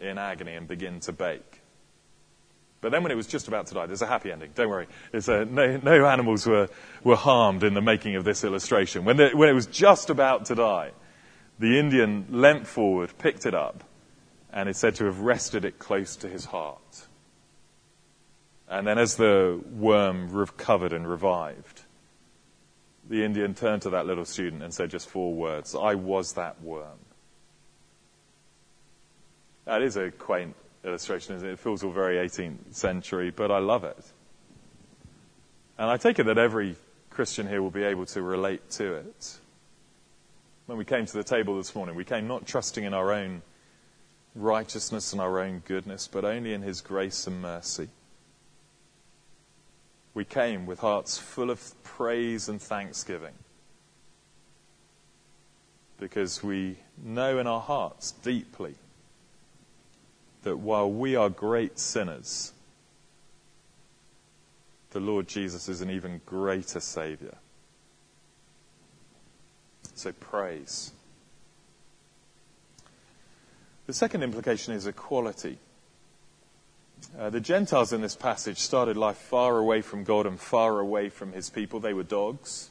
in 0.00 0.16
agony 0.16 0.54
and 0.54 0.66
begin 0.66 1.00
to 1.00 1.12
bake. 1.12 1.55
But 2.86 2.92
then 2.92 3.02
when 3.02 3.10
it 3.10 3.16
was 3.16 3.26
just 3.26 3.48
about 3.48 3.66
to 3.66 3.74
die, 3.74 3.86
there's 3.86 4.02
a 4.02 4.06
happy 4.06 4.30
ending. 4.30 4.52
Don't 4.54 4.68
worry. 4.68 4.86
A, 5.12 5.18
uh, 5.18 5.44
no, 5.50 5.76
no, 5.78 6.06
animals 6.06 6.46
were, 6.46 6.68
were 7.02 7.16
harmed 7.16 7.64
in 7.64 7.74
the 7.74 7.82
making 7.82 8.14
of 8.14 8.22
this 8.22 8.44
illustration. 8.44 9.04
When, 9.04 9.16
the, 9.16 9.30
when 9.30 9.48
it 9.48 9.54
was 9.54 9.66
just 9.66 10.08
about 10.08 10.44
to 10.44 10.54
die, 10.54 10.92
the 11.58 11.80
Indian 11.80 12.26
leant 12.30 12.64
forward, 12.64 13.12
picked 13.18 13.44
it 13.44 13.56
up, 13.56 13.82
and 14.52 14.68
is 14.68 14.78
said 14.78 14.94
to 14.94 15.06
have 15.06 15.18
rested 15.18 15.64
it 15.64 15.80
close 15.80 16.14
to 16.14 16.28
his 16.28 16.44
heart. 16.44 17.08
And 18.68 18.86
then 18.86 18.98
as 18.98 19.16
the 19.16 19.60
worm 19.72 20.30
recovered 20.30 20.92
and 20.92 21.08
revived, 21.10 21.82
the 23.08 23.24
Indian 23.24 23.56
turned 23.56 23.82
to 23.82 23.90
that 23.90 24.06
little 24.06 24.24
student 24.24 24.62
and 24.62 24.72
said 24.72 24.90
just 24.90 25.08
four 25.08 25.34
words 25.34 25.74
I 25.74 25.96
was 25.96 26.34
that 26.34 26.62
worm. 26.62 27.00
That 29.64 29.82
is 29.82 29.96
a 29.96 30.12
quaint 30.12 30.54
illustration, 30.86 31.36
it? 31.36 31.42
It 31.42 31.58
feels 31.58 31.82
all 31.82 31.90
very 31.90 32.16
18th 32.16 32.74
century, 32.74 33.30
but 33.30 33.50
I 33.50 33.58
love 33.58 33.84
it. 33.84 34.12
And 35.78 35.90
I 35.90 35.96
take 35.96 36.18
it 36.18 36.24
that 36.24 36.38
every 36.38 36.76
Christian 37.10 37.48
here 37.48 37.60
will 37.60 37.70
be 37.70 37.84
able 37.84 38.06
to 38.06 38.22
relate 38.22 38.70
to 38.72 38.94
it. 38.94 39.38
When 40.66 40.78
we 40.78 40.84
came 40.84 41.06
to 41.06 41.12
the 41.12 41.24
table 41.24 41.56
this 41.56 41.74
morning, 41.74 41.94
we 41.94 42.04
came 42.04 42.26
not 42.26 42.46
trusting 42.46 42.84
in 42.84 42.94
our 42.94 43.12
own 43.12 43.42
righteousness 44.34 45.12
and 45.12 45.20
our 45.20 45.40
own 45.40 45.62
goodness, 45.66 46.08
but 46.08 46.24
only 46.24 46.52
in 46.52 46.62
His 46.62 46.80
grace 46.80 47.26
and 47.26 47.40
mercy. 47.40 47.88
We 50.14 50.24
came 50.24 50.66
with 50.66 50.80
hearts 50.80 51.18
full 51.18 51.50
of 51.50 51.60
praise 51.84 52.48
and 52.48 52.60
thanksgiving 52.60 53.34
because 55.98 56.42
we 56.42 56.76
know 57.02 57.38
in 57.38 57.46
our 57.46 57.60
hearts 57.60 58.12
deeply 58.12 58.74
that 60.46 60.58
while 60.58 60.88
we 60.88 61.16
are 61.16 61.28
great 61.28 61.76
sinners, 61.76 62.52
the 64.90 65.00
Lord 65.00 65.26
Jesus 65.26 65.68
is 65.68 65.80
an 65.80 65.90
even 65.90 66.20
greater 66.24 66.78
Saviour. 66.78 67.34
So 69.96 70.12
praise. 70.12 70.92
The 73.88 73.92
second 73.92 74.22
implication 74.22 74.72
is 74.72 74.86
equality. 74.86 75.58
Uh, 77.18 77.28
the 77.28 77.40
Gentiles 77.40 77.92
in 77.92 78.00
this 78.00 78.14
passage 78.14 78.58
started 78.58 78.96
life 78.96 79.16
far 79.16 79.58
away 79.58 79.82
from 79.82 80.04
God 80.04 80.26
and 80.26 80.38
far 80.38 80.78
away 80.78 81.08
from 81.08 81.32
his 81.32 81.50
people. 81.50 81.80
They 81.80 81.92
were 81.92 82.04
dogs. 82.04 82.70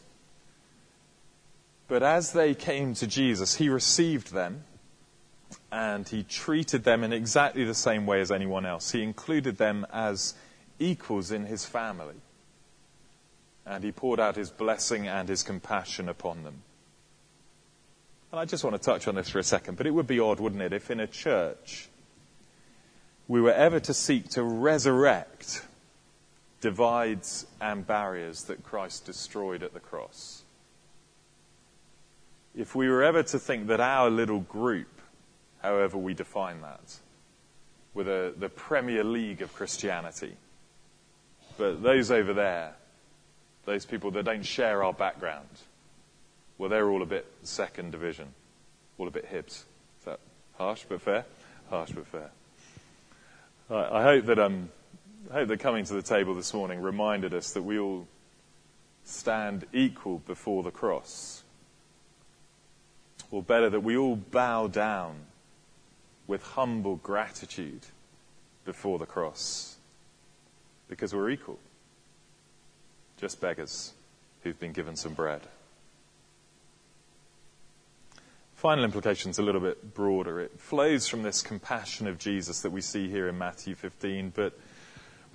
But 1.90 2.04
as 2.04 2.32
they 2.32 2.54
came 2.56 2.94
to 2.94 3.06
Jesus, 3.06 3.56
he 3.56 3.68
received 3.68 4.32
them 4.32 4.64
and 5.76 6.08
he 6.08 6.24
treated 6.24 6.86
them 6.86 7.04
in 7.04 7.12
exactly 7.12 7.66
the 7.66 7.74
same 7.74 8.06
way 8.06 8.22
as 8.22 8.32
anyone 8.32 8.66
else. 8.66 8.92
He 8.92 9.04
included 9.04 9.58
them 9.58 9.86
as 9.92 10.34
equals 10.80 11.32
in 11.32 11.48
his 11.48 11.66
family. 11.66 12.16
And 13.66 13.84
he 13.84 13.92
poured 13.92 14.22
out 14.22 14.38
his 14.38 14.50
blessing 14.50 15.06
and 15.06 15.28
his 15.28 15.44
compassion 15.44 16.08
upon 16.08 16.44
them. 16.44 16.64
And 18.32 18.40
I 18.40 18.46
just 18.46 18.64
want 18.64 18.74
to 18.78 18.82
touch 18.82 19.06
on 19.10 19.16
this 19.16 19.28
for 19.28 19.40
a 19.40 19.44
second, 19.44 19.76
but 19.76 19.86
it 19.86 19.92
would 19.92 20.08
be 20.08 20.18
odd, 20.18 20.40
wouldn't 20.40 20.62
it, 20.62 20.72
if 20.72 20.90
in 20.90 21.02
a 21.02 21.08
church 21.08 21.90
we 23.28 23.42
were 23.42 23.52
ever 23.52 23.82
to 23.82 23.94
seek 23.94 24.30
to 24.30 24.44
resurrect 24.44 25.62
divides 26.62 27.48
and 27.60 27.86
barriers 27.86 28.44
that 28.44 28.64
Christ 28.64 29.06
destroyed 29.06 29.62
at 29.62 29.74
the 29.74 29.82
cross. 29.82 30.44
If 32.56 32.76
we 32.76 32.88
were 32.88 33.04
ever 33.04 33.24
to 33.24 33.40
think 33.40 33.68
that 33.68 33.82
our 33.82 34.10
little 34.10 34.40
group, 34.40 34.95
however 35.66 35.98
we 35.98 36.14
define 36.14 36.62
that, 36.62 37.00
the, 37.96 38.34
the 38.38 38.50
Premier 38.50 39.04
League 39.04 39.42
of 39.42 39.52
Christianity, 39.54 40.36
but 41.58 41.82
those 41.82 42.12
over 42.12 42.34
there, 42.34 42.76
those 43.66 43.86
people 43.86 44.12
that 44.12 44.26
don't 44.26 44.46
share 44.46 44.84
our 44.84 44.94
background, 44.94 45.48
well, 46.58 46.70
they're 46.70 46.90
all 46.90 47.02
a 47.02 47.08
bit 47.08 47.26
second 47.42 47.92
division, 47.92 48.28
all 48.98 49.08
a 49.08 49.12
bit 49.12 49.32
Hibs. 49.32 49.64
Is 50.00 50.06
that 50.06 50.20
harsh 50.58 50.84
but 50.88 51.02
fair? 51.02 51.26
Harsh 51.70 51.92
but 51.92 52.06
fair. 52.08 52.30
I 53.70 54.04
hope 54.04 54.26
that 54.28 54.38
um, 54.38 54.70
I 55.32 55.34
hope 55.34 55.48
that 55.48 55.60
coming 55.60 55.84
to 55.86 55.94
the 55.96 56.04
table 56.04 56.36
this 56.36 56.54
morning 56.54 56.82
reminded 56.82 57.34
us 57.34 57.54
that 57.54 57.64
we 57.64 57.80
all 57.80 58.08
stand 59.04 59.66
equal 59.74 60.20
before 60.20 60.62
the 60.62 60.70
cross. 60.70 61.44
Or 63.32 63.42
better, 63.42 63.72
that 63.72 63.80
we 63.80 63.98
all 63.98 64.16
bow 64.16 64.68
down 64.68 65.16
with 66.28 66.42
humble 66.44 66.96
gratitude 66.98 67.86
before 68.66 69.00
the 69.00 69.06
cross. 69.06 69.78
Because 70.88 71.14
we're 71.14 71.30
equal. 71.30 71.60
Just 73.18 73.42
beggars 73.42 73.94
who've 74.44 74.60
been 74.60 74.74
given 74.74 74.96
some 74.96 75.14
bread 75.14 75.42
final 78.66 78.84
implication 78.84 79.30
is 79.30 79.38
a 79.38 79.44
little 79.44 79.62
bit 79.62 79.94
broader. 79.94 80.40
It 80.40 80.60
flows 80.60 81.08
from 81.08 81.22
this 81.22 81.44
compassion 81.44 82.08
of 82.08 82.18
Jesus 82.18 82.62
that 82.62 82.72
we 82.72 82.82
see 82.82 83.08
here 83.08 83.28
in 83.28 83.38
Matthew 83.38 83.76
15, 83.76 84.32
but 84.34 84.58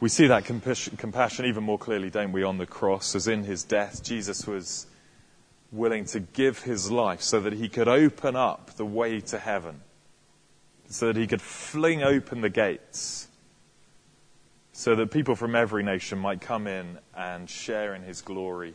we 0.00 0.08
see 0.08 0.26
that 0.26 0.46
compassion 0.46 1.46
even 1.46 1.62
more 1.62 1.78
clearly, 1.78 2.10
don't 2.10 2.32
we, 2.32 2.42
on 2.42 2.58
the 2.58 2.66
cross, 2.66 3.14
as 3.14 3.28
in 3.28 3.44
his 3.44 3.62
death, 3.62 4.02
Jesus 4.02 4.48
was 4.48 4.88
willing 5.70 6.06
to 6.06 6.18
give 6.18 6.64
his 6.64 6.90
life 6.90 7.20
so 7.20 7.38
that 7.38 7.52
he 7.52 7.68
could 7.68 7.86
open 7.86 8.34
up 8.34 8.72
the 8.74 8.84
way 8.84 9.20
to 9.20 9.38
heaven, 9.38 9.80
so 10.90 11.06
that 11.06 11.16
he 11.16 11.26
could 11.28 11.40
fling 11.40 12.02
open 12.02 12.40
the 12.40 12.50
gates, 12.50 13.28
so 14.72 14.96
that 14.96 15.12
people 15.12 15.36
from 15.36 15.54
every 15.54 15.84
nation 15.84 16.18
might 16.18 16.40
come 16.40 16.66
in 16.66 16.98
and 17.16 17.48
share 17.48 17.94
in 17.94 18.02
his 18.02 18.20
glory 18.20 18.74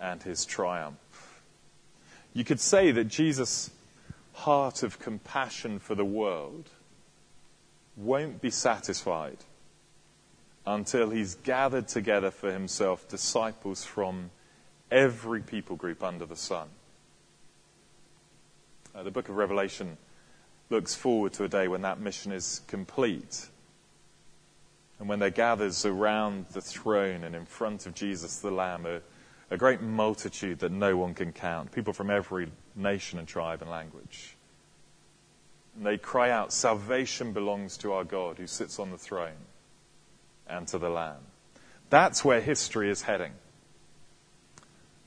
and 0.00 0.22
his 0.22 0.44
triumph. 0.44 1.42
You 2.32 2.44
could 2.44 2.60
say 2.60 2.92
that 2.92 3.08
Jesus' 3.08 3.70
heart 4.34 4.84
of 4.84 5.00
compassion 5.00 5.80
for 5.80 5.96
the 5.96 6.04
world 6.04 6.70
won't 7.96 8.40
be 8.40 8.50
satisfied 8.50 9.38
until 10.64 11.10
he's 11.10 11.34
gathered 11.34 11.88
together 11.88 12.30
for 12.30 12.52
himself 12.52 13.08
disciples 13.08 13.84
from 13.84 14.30
every 14.92 15.40
people 15.40 15.74
group 15.74 16.04
under 16.04 16.24
the 16.24 16.36
sun. 16.36 16.68
Uh, 18.94 19.02
the 19.02 19.10
book 19.10 19.28
of 19.28 19.36
Revelation 19.36 19.96
looks 20.72 20.96
forward 20.96 21.32
to 21.34 21.44
a 21.44 21.48
day 21.48 21.68
when 21.68 21.82
that 21.82 22.00
mission 22.00 22.32
is 22.32 22.62
complete. 22.66 23.46
And 24.98 25.08
when 25.08 25.20
there 25.20 25.30
gathers 25.30 25.86
around 25.86 26.46
the 26.52 26.60
throne 26.60 27.22
and 27.22 27.36
in 27.36 27.46
front 27.46 27.86
of 27.86 27.94
Jesus 27.94 28.40
the 28.40 28.50
Lamb 28.50 28.86
a 28.86 29.00
a 29.52 29.56
great 29.58 29.82
multitude 29.82 30.60
that 30.60 30.72
no 30.72 30.96
one 30.96 31.12
can 31.12 31.30
count, 31.30 31.72
people 31.72 31.92
from 31.92 32.10
every 32.10 32.50
nation 32.74 33.18
and 33.18 33.28
tribe 33.28 33.60
and 33.60 33.70
language. 33.70 34.34
And 35.76 35.84
they 35.84 35.98
cry 35.98 36.30
out, 36.30 36.54
Salvation 36.54 37.34
belongs 37.34 37.76
to 37.78 37.92
our 37.92 38.02
God 38.02 38.38
who 38.38 38.46
sits 38.46 38.78
on 38.78 38.90
the 38.90 38.96
throne 38.96 39.44
and 40.46 40.66
to 40.68 40.78
the 40.78 40.88
Lamb. 40.88 41.20
That's 41.90 42.24
where 42.24 42.40
history 42.40 42.88
is 42.88 43.02
heading. 43.02 43.32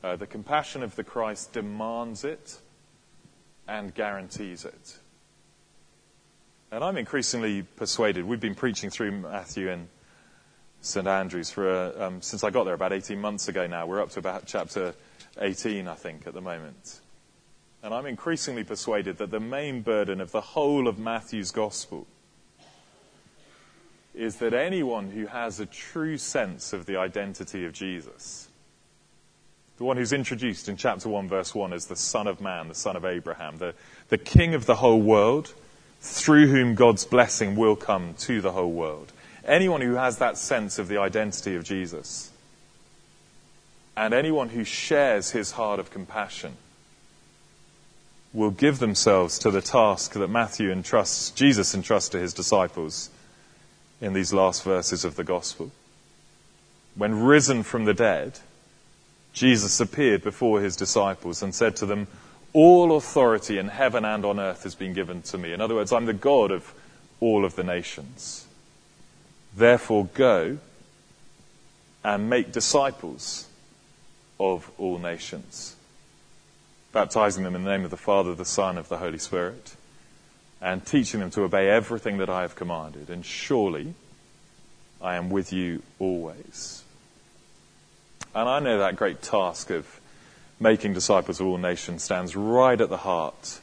Uh, 0.04 0.16
the 0.16 0.28
compassion 0.28 0.84
of 0.84 0.96
the 0.96 1.04
Christ 1.04 1.52
demands 1.52 2.24
it 2.24 2.60
and 3.68 3.96
guarantees 3.96 4.64
it. 4.64 5.00
And 6.76 6.84
I'm 6.84 6.98
increasingly 6.98 7.62
persuaded, 7.62 8.26
we've 8.26 8.42
been 8.42 8.54
preaching 8.54 8.90
through 8.90 9.12
Matthew 9.12 9.72
and 9.72 9.88
St 10.82 11.08
Andrews 11.08 11.50
for 11.50 11.72
a, 11.72 12.08
um, 12.08 12.22
since 12.22 12.44
I 12.44 12.50
got 12.50 12.66
there 12.66 12.74
about 12.74 12.92
18 12.92 13.18
months 13.18 13.48
ago 13.48 13.66
now. 13.66 13.86
We're 13.86 14.02
up 14.02 14.10
to 14.10 14.20
about 14.20 14.46
chapter 14.46 14.94
18, 15.40 15.88
I 15.88 15.94
think, 15.94 16.28
at 16.28 16.34
the 16.34 16.42
moment. 16.42 17.00
And 17.82 17.94
I'm 17.94 18.06
increasingly 18.06 18.66
persuaded 18.66 19.20
that 19.20 19.32
the 19.32 19.40
main 19.40 19.84
burden 19.84 20.20
of 20.20 20.34
the 20.34 20.42
whole 20.42 20.90
of 20.90 21.00
Matthew's 21.00 21.52
gospel 21.52 22.08
is 24.14 24.36
that 24.40 24.54
anyone 24.54 25.12
who 25.12 25.28
has 25.28 25.62
a 25.62 25.66
true 25.66 26.18
sense 26.18 26.74
of 26.74 26.88
the 26.88 26.98
identity 26.98 27.64
of 27.64 27.72
Jesus, 27.72 28.50
the 29.78 29.86
one 29.86 29.96
who's 29.96 30.12
introduced 30.12 30.68
in 30.68 30.76
chapter 30.76 31.08
1, 31.08 31.30
verse 31.30 31.56
1 31.56 31.72
as 31.72 31.86
the 31.86 31.96
Son 31.96 32.28
of 32.28 32.42
Man, 32.42 32.68
the 32.68 32.76
Son 32.76 32.98
of 32.98 33.06
Abraham, 33.06 33.60
the, 33.60 33.74
the 34.10 34.18
King 34.18 34.54
of 34.54 34.66
the 34.66 34.76
whole 34.76 35.02
world, 35.02 35.54
through 36.06 36.48
whom 36.48 36.76
God's 36.76 37.04
blessing 37.04 37.56
will 37.56 37.76
come 37.76 38.14
to 38.20 38.40
the 38.40 38.52
whole 38.52 38.72
world. 38.72 39.12
Anyone 39.44 39.82
who 39.82 39.96
has 39.96 40.20
that 40.20 40.38
sense 40.38 40.78
of 40.78 40.88
the 40.88 41.00
identity 41.00 41.56
of 41.56 41.64
Jesus, 41.64 42.32
and 43.98 44.14
anyone 44.14 44.50
who 44.50 44.64
shares 44.64 45.32
his 45.32 45.52
heart 45.52 45.80
of 45.80 45.90
compassion, 45.90 46.58
will 48.34 48.52
give 48.52 48.78
themselves 48.78 49.40
to 49.40 49.50
the 49.50 49.62
task 49.62 50.14
that 50.14 50.28
Matthew 50.28 50.72
entrusts, 50.72 51.32
Jesus 51.32 51.74
entrusts 51.74 52.10
to 52.10 52.20
his 52.20 52.34
disciples 52.34 53.10
in 54.00 54.14
these 54.14 54.34
last 54.34 54.64
verses 54.64 55.06
of 55.06 55.16
the 55.16 55.24
gospel. 55.24 55.72
When 56.96 57.24
risen 57.24 57.64
from 57.64 57.86
the 57.86 57.94
dead, 57.94 58.40
Jesus 59.34 59.80
appeared 59.80 60.24
before 60.24 60.62
his 60.62 60.76
disciples 60.76 61.42
and 61.42 61.56
said 61.56 61.76
to 61.78 61.86
them, 61.86 62.08
All 62.56 62.96
authority 62.96 63.58
in 63.58 63.68
heaven 63.68 64.06
and 64.06 64.24
on 64.24 64.40
earth 64.40 64.64
has 64.64 64.76
been 64.76 64.94
given 64.94 65.22
to 65.24 65.38
me. 65.38 65.52
In 65.52 65.60
other 65.60 65.76
words, 65.76 65.92
I'm 65.92 66.06
the 66.06 66.14
God 66.14 66.52
of 66.52 66.74
all 67.20 67.44
of 67.44 67.58
the 67.58 67.66
nations. 67.66 68.48
Therefore, 69.54 70.08
go 70.14 70.60
and 72.02 72.30
make 72.30 72.54
disciples 72.54 73.48
of 74.40 74.72
all 74.78 75.00
nations, 75.00 75.76
baptizing 76.94 77.44
them 77.44 77.56
in 77.56 77.66
the 77.66 77.72
name 77.72 77.84
of 77.84 77.92
the 77.92 77.98
Father, 77.98 78.34
the 78.34 78.46
Son, 78.46 78.78
of 78.78 78.88
the 78.88 79.00
Holy 79.00 79.18
Spirit, 79.18 79.76
and 80.62 80.86
teaching 80.86 81.20
them 81.20 81.32
to 81.32 81.44
obey 81.44 81.70
everything 81.70 82.20
that 82.20 82.30
I 82.30 82.44
have 82.44 82.56
commanded. 82.56 83.10
And 83.10 83.26
surely 83.26 83.96
I 85.02 85.16
am 85.16 85.30
with 85.30 85.52
you 85.52 85.84
always. 86.00 86.86
And 88.34 88.48
I 88.48 88.62
know 88.62 88.80
that 88.80 88.96
great 88.96 89.22
task 89.22 89.72
of 89.72 90.00
making 90.60 90.94
disciples 90.94 91.40
of 91.40 91.48
all 91.48 91.58
nations 91.58 92.04
stands 92.04 92.36
right 92.36 92.80
at 92.80 92.90
the 92.90 92.98
heart 92.98 93.60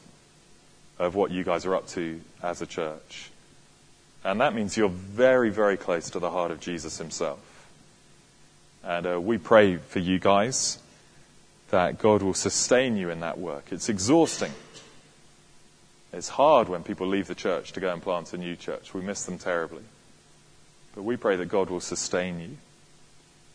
of 0.99 1.15
what 1.15 1.31
you 1.31 1.43
guys 1.43 1.65
are 1.65 1.75
up 1.75 1.87
to 1.87 2.21
as 2.41 2.61
a 2.61 2.65
church. 2.65 3.31
And 4.23 4.39
that 4.39 4.53
means 4.55 4.77
you're 4.77 4.89
very, 4.89 5.49
very 5.49 5.75
close 5.75 6.09
to 6.11 6.19
the 6.19 6.29
heart 6.29 6.51
of 6.51 6.59
Jesus 6.59 6.97
himself. 6.97 7.39
And 8.83 9.05
uh, 9.07 9.19
we 9.19 9.37
pray 9.37 9.77
for 9.77 9.99
you 9.99 10.19
guys 10.19 10.77
that 11.71 11.99
God 11.99 12.21
will 12.21 12.33
sustain 12.33 12.95
you 12.95 13.09
in 13.09 13.21
that 13.21 13.39
work. 13.39 13.71
It's 13.71 13.89
exhausting. 13.89 14.51
It's 16.13 16.29
hard 16.29 16.69
when 16.69 16.83
people 16.83 17.07
leave 17.07 17.27
the 17.27 17.35
church 17.35 17.71
to 17.73 17.79
go 17.79 17.91
and 17.91 18.01
plant 18.01 18.33
a 18.33 18.37
new 18.37 18.55
church. 18.55 18.93
We 18.93 19.01
miss 19.01 19.25
them 19.25 19.39
terribly. 19.39 19.81
But 20.93 21.03
we 21.03 21.17
pray 21.17 21.35
that 21.37 21.47
God 21.47 21.69
will 21.69 21.81
sustain 21.81 22.39
you 22.39 22.57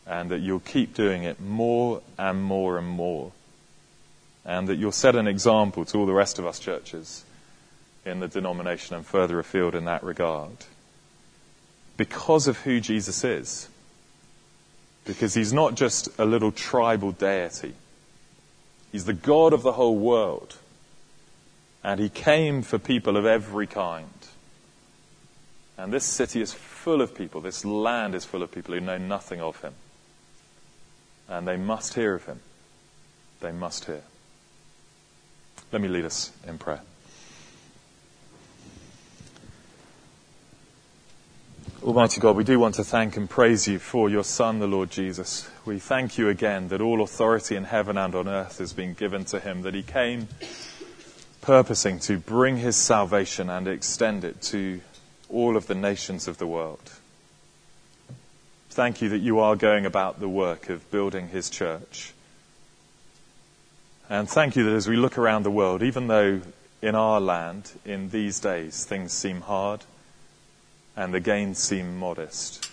and 0.09 0.31
that 0.31 0.41
you'll 0.41 0.61
keep 0.61 0.95
doing 0.95 1.23
it 1.23 1.39
more 1.39 2.01
and 2.17 2.43
more 2.43 2.79
and 2.79 2.89
more. 2.89 3.31
And 4.45 4.67
that 4.69 4.77
you'll 4.77 4.91
set 4.91 5.15
an 5.15 5.29
example 5.29 5.85
to 5.85 5.99
all 5.99 6.07
the 6.07 6.15
rest 6.15 6.39
of 6.39 6.47
us 6.47 6.59
churches 6.59 7.25
in 8.07 8.21
the 8.21 8.29
denomination 8.29 8.97
and 8.97 9.05
further 9.05 9.39
afield 9.39 9.75
in 9.75 9.85
that 9.85 10.03
regard. 10.03 10.57
Because 11.99 12.49
of 12.49 12.61
who 12.61 12.81
Jesus 12.81 13.23
is. 13.23 13.69
Because 15.05 15.35
he's 15.35 15.53
not 15.53 15.75
just 15.75 16.09
a 16.19 16.25
little 16.25 16.53
tribal 16.53 17.13
deity. 17.13 17.75
He's 18.91 19.05
the 19.05 19.13
God 19.13 19.53
of 19.53 19.63
the 19.63 19.73
whole 19.73 19.97
world. 19.97 20.57
And 21.85 22.01
he 22.01 22.09
came 22.09 22.63
for 22.63 22.79
people 22.79 23.19
of 23.19 23.27
every 23.27 23.67
kind. 23.67 24.09
And 25.77 25.93
this 25.93 26.05
city 26.05 26.41
is 26.41 26.55
full 26.55 27.03
of 27.03 27.15
people, 27.15 27.43
this 27.43 27.65
land 27.65 28.15
is 28.15 28.25
full 28.25 28.43
of 28.43 28.51
people 28.51 28.75
who 28.75 28.81
know 28.81 28.99
nothing 28.99 29.41
of 29.43 29.61
him. 29.61 29.75
And 31.29 31.47
they 31.47 31.57
must 31.57 31.95
hear 31.95 32.15
of 32.15 32.25
him. 32.25 32.41
They 33.41 33.53
must 33.53 33.85
hear. 33.85 34.03
Let 35.71 35.83
me 35.83 35.89
lead 35.89 36.05
us 36.05 36.33
in 36.47 36.59
prayer. 36.59 36.81
Almighty 41.83 42.21
God, 42.21 42.35
we 42.35 42.45
do 42.45 42.59
want 42.59 42.75
to 42.75 42.85
thank 42.85 43.17
and 43.17 43.31
praise 43.31 43.69
you 43.69 43.79
for 43.79 44.11
your 44.11 44.25
Son, 44.25 44.59
the 44.59 44.67
Lord 44.67 44.91
Jesus. 44.91 45.49
We 45.65 45.79
thank 45.79 46.19
you 46.19 46.29
again 46.29 46.69
that 46.69 46.81
all 46.81 47.03
authority 47.03 47.55
in 47.55 47.65
heaven 47.65 47.97
and 47.97 48.15
on 48.15 48.27
earth 48.29 48.59
has 48.59 48.73
been 48.73 48.95
given 48.95 49.25
to 49.27 49.39
him, 49.39 49.63
that 49.63 49.75
he 49.75 49.83
came 49.83 50.29
purposing 51.41 51.99
to 52.01 52.19
bring 52.19 52.57
his 52.57 52.77
salvation 52.77 53.49
and 53.49 53.69
extend 53.69 54.25
it 54.25 54.43
to 54.43 54.81
all 55.29 55.57
of 55.57 55.67
the 55.67 55.75
nations 55.75 56.27
of 56.27 56.39
the 56.39 56.47
world. 56.47 56.91
Thank 58.79 59.03
you 59.03 59.09
that 59.09 59.19
you 59.19 59.41
are 59.41 59.57
going 59.57 59.87
about 59.87 60.21
the 60.21 60.29
work 60.29 60.69
of 60.69 60.89
building 60.93 61.31
his 61.31 61.51
church. 61.51 62.13
And 64.09 64.31
thank 64.31 64.55
you 64.55 64.63
that 64.63 64.73
as 64.73 64.87
we 64.87 64.95
look 64.95 65.19
around 65.19 65.43
the 65.43 65.51
world, 65.51 65.83
even 65.83 66.07
though 66.07 66.43
in 66.81 66.95
our 66.95 67.21
land, 67.21 67.73
in 67.85 68.11
these 68.11 68.39
days, 68.39 68.85
things 68.85 69.13
seem 69.13 69.41
hard, 69.41 69.81
and 70.97 71.13
the 71.13 71.19
gains 71.19 71.59
seem 71.59 71.99
modest. 71.99 72.71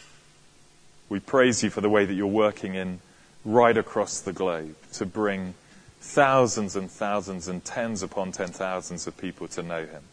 We 1.09 1.19
praise 1.19 1.63
you 1.63 1.71
for 1.71 1.81
the 1.81 1.89
way 1.89 2.05
that 2.05 2.13
you're 2.13 2.27
working 2.27 2.75
in 2.75 2.99
right 3.43 3.75
across 3.75 4.19
the 4.19 4.31
globe 4.31 4.75
to 4.93 5.07
bring 5.07 5.55
thousands 6.01 6.75
and 6.75 6.91
thousands 6.91 7.47
and 7.47 7.65
tens 7.65 8.03
upon 8.03 8.31
ten 8.31 8.49
thousands 8.49 9.07
of 9.07 9.17
people 9.17 9.47
to 9.47 9.63
know 9.63 9.87
him. 9.87 10.03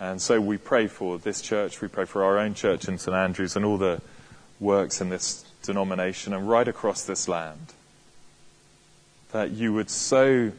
And 0.00 0.20
so 0.20 0.40
we 0.40 0.58
pray 0.58 0.86
for 0.86 1.18
this 1.18 1.40
church, 1.40 1.80
we 1.80 1.88
pray 1.88 2.04
for 2.04 2.24
our 2.24 2.38
own 2.38 2.54
church 2.54 2.88
in 2.88 2.98
St 2.98 3.16
Andrews 3.16 3.56
and 3.56 3.64
all 3.64 3.78
the 3.78 4.00
works 4.60 5.00
in 5.00 5.08
this 5.08 5.44
denomination 5.62 6.32
and 6.32 6.48
right 6.48 6.66
across 6.66 7.04
this 7.04 7.28
land. 7.28 7.72
That 9.32 9.50
you 9.50 9.72
would 9.72 9.90
so 9.90 10.52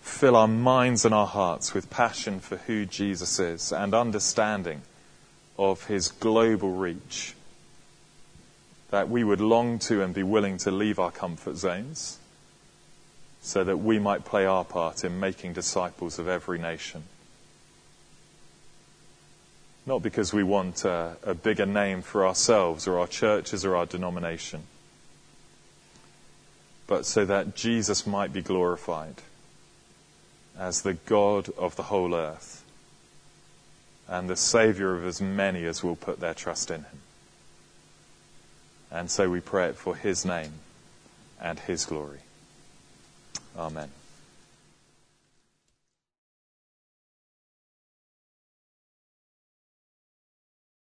fill 0.00 0.36
our 0.36 0.48
minds 0.48 1.04
and 1.04 1.12
our 1.12 1.26
hearts 1.26 1.74
with 1.74 1.90
passion 1.90 2.38
for 2.40 2.56
who 2.58 2.86
Jesus 2.86 3.38
is 3.40 3.72
and 3.72 3.92
understanding 3.92 4.82
of 5.58 5.86
his 5.86 6.08
global 6.08 6.72
reach. 6.72 7.34
That 8.90 9.08
we 9.08 9.24
would 9.24 9.40
long 9.40 9.80
to 9.80 10.02
and 10.02 10.14
be 10.14 10.22
willing 10.22 10.58
to 10.58 10.70
leave 10.70 10.98
our 10.98 11.10
comfort 11.10 11.56
zones 11.56 12.18
so 13.40 13.64
that 13.64 13.78
we 13.78 13.98
might 13.98 14.24
play 14.24 14.46
our 14.46 14.64
part 14.64 15.04
in 15.04 15.20
making 15.20 15.52
disciples 15.52 16.18
of 16.18 16.28
every 16.28 16.58
nation. 16.58 17.02
Not 19.86 20.02
because 20.02 20.32
we 20.32 20.42
want 20.42 20.84
a, 20.84 21.16
a 21.22 21.34
bigger 21.34 21.64
name 21.64 22.02
for 22.02 22.26
ourselves 22.26 22.88
or 22.88 22.98
our 22.98 23.06
churches 23.06 23.64
or 23.64 23.76
our 23.76 23.86
denomination, 23.86 24.64
but 26.88 27.06
so 27.06 27.24
that 27.24 27.54
Jesus 27.54 28.06
might 28.06 28.32
be 28.32 28.42
glorified 28.42 29.22
as 30.58 30.82
the 30.82 30.94
God 30.94 31.48
of 31.56 31.76
the 31.76 31.84
whole 31.84 32.14
earth 32.14 32.64
and 34.08 34.28
the 34.28 34.36
Savior 34.36 34.96
of 34.96 35.06
as 35.06 35.20
many 35.20 35.64
as 35.64 35.82
will 35.82 35.96
put 35.96 36.20
their 36.20 36.34
trust 36.34 36.70
in 36.70 36.80
Him. 36.80 37.00
And 38.90 39.10
so 39.10 39.28
we 39.28 39.40
pray 39.40 39.68
it 39.68 39.76
for 39.76 39.96
His 39.96 40.24
name 40.24 40.52
and 41.40 41.58
His 41.60 41.84
glory. 41.84 42.20
Amen. 43.56 43.90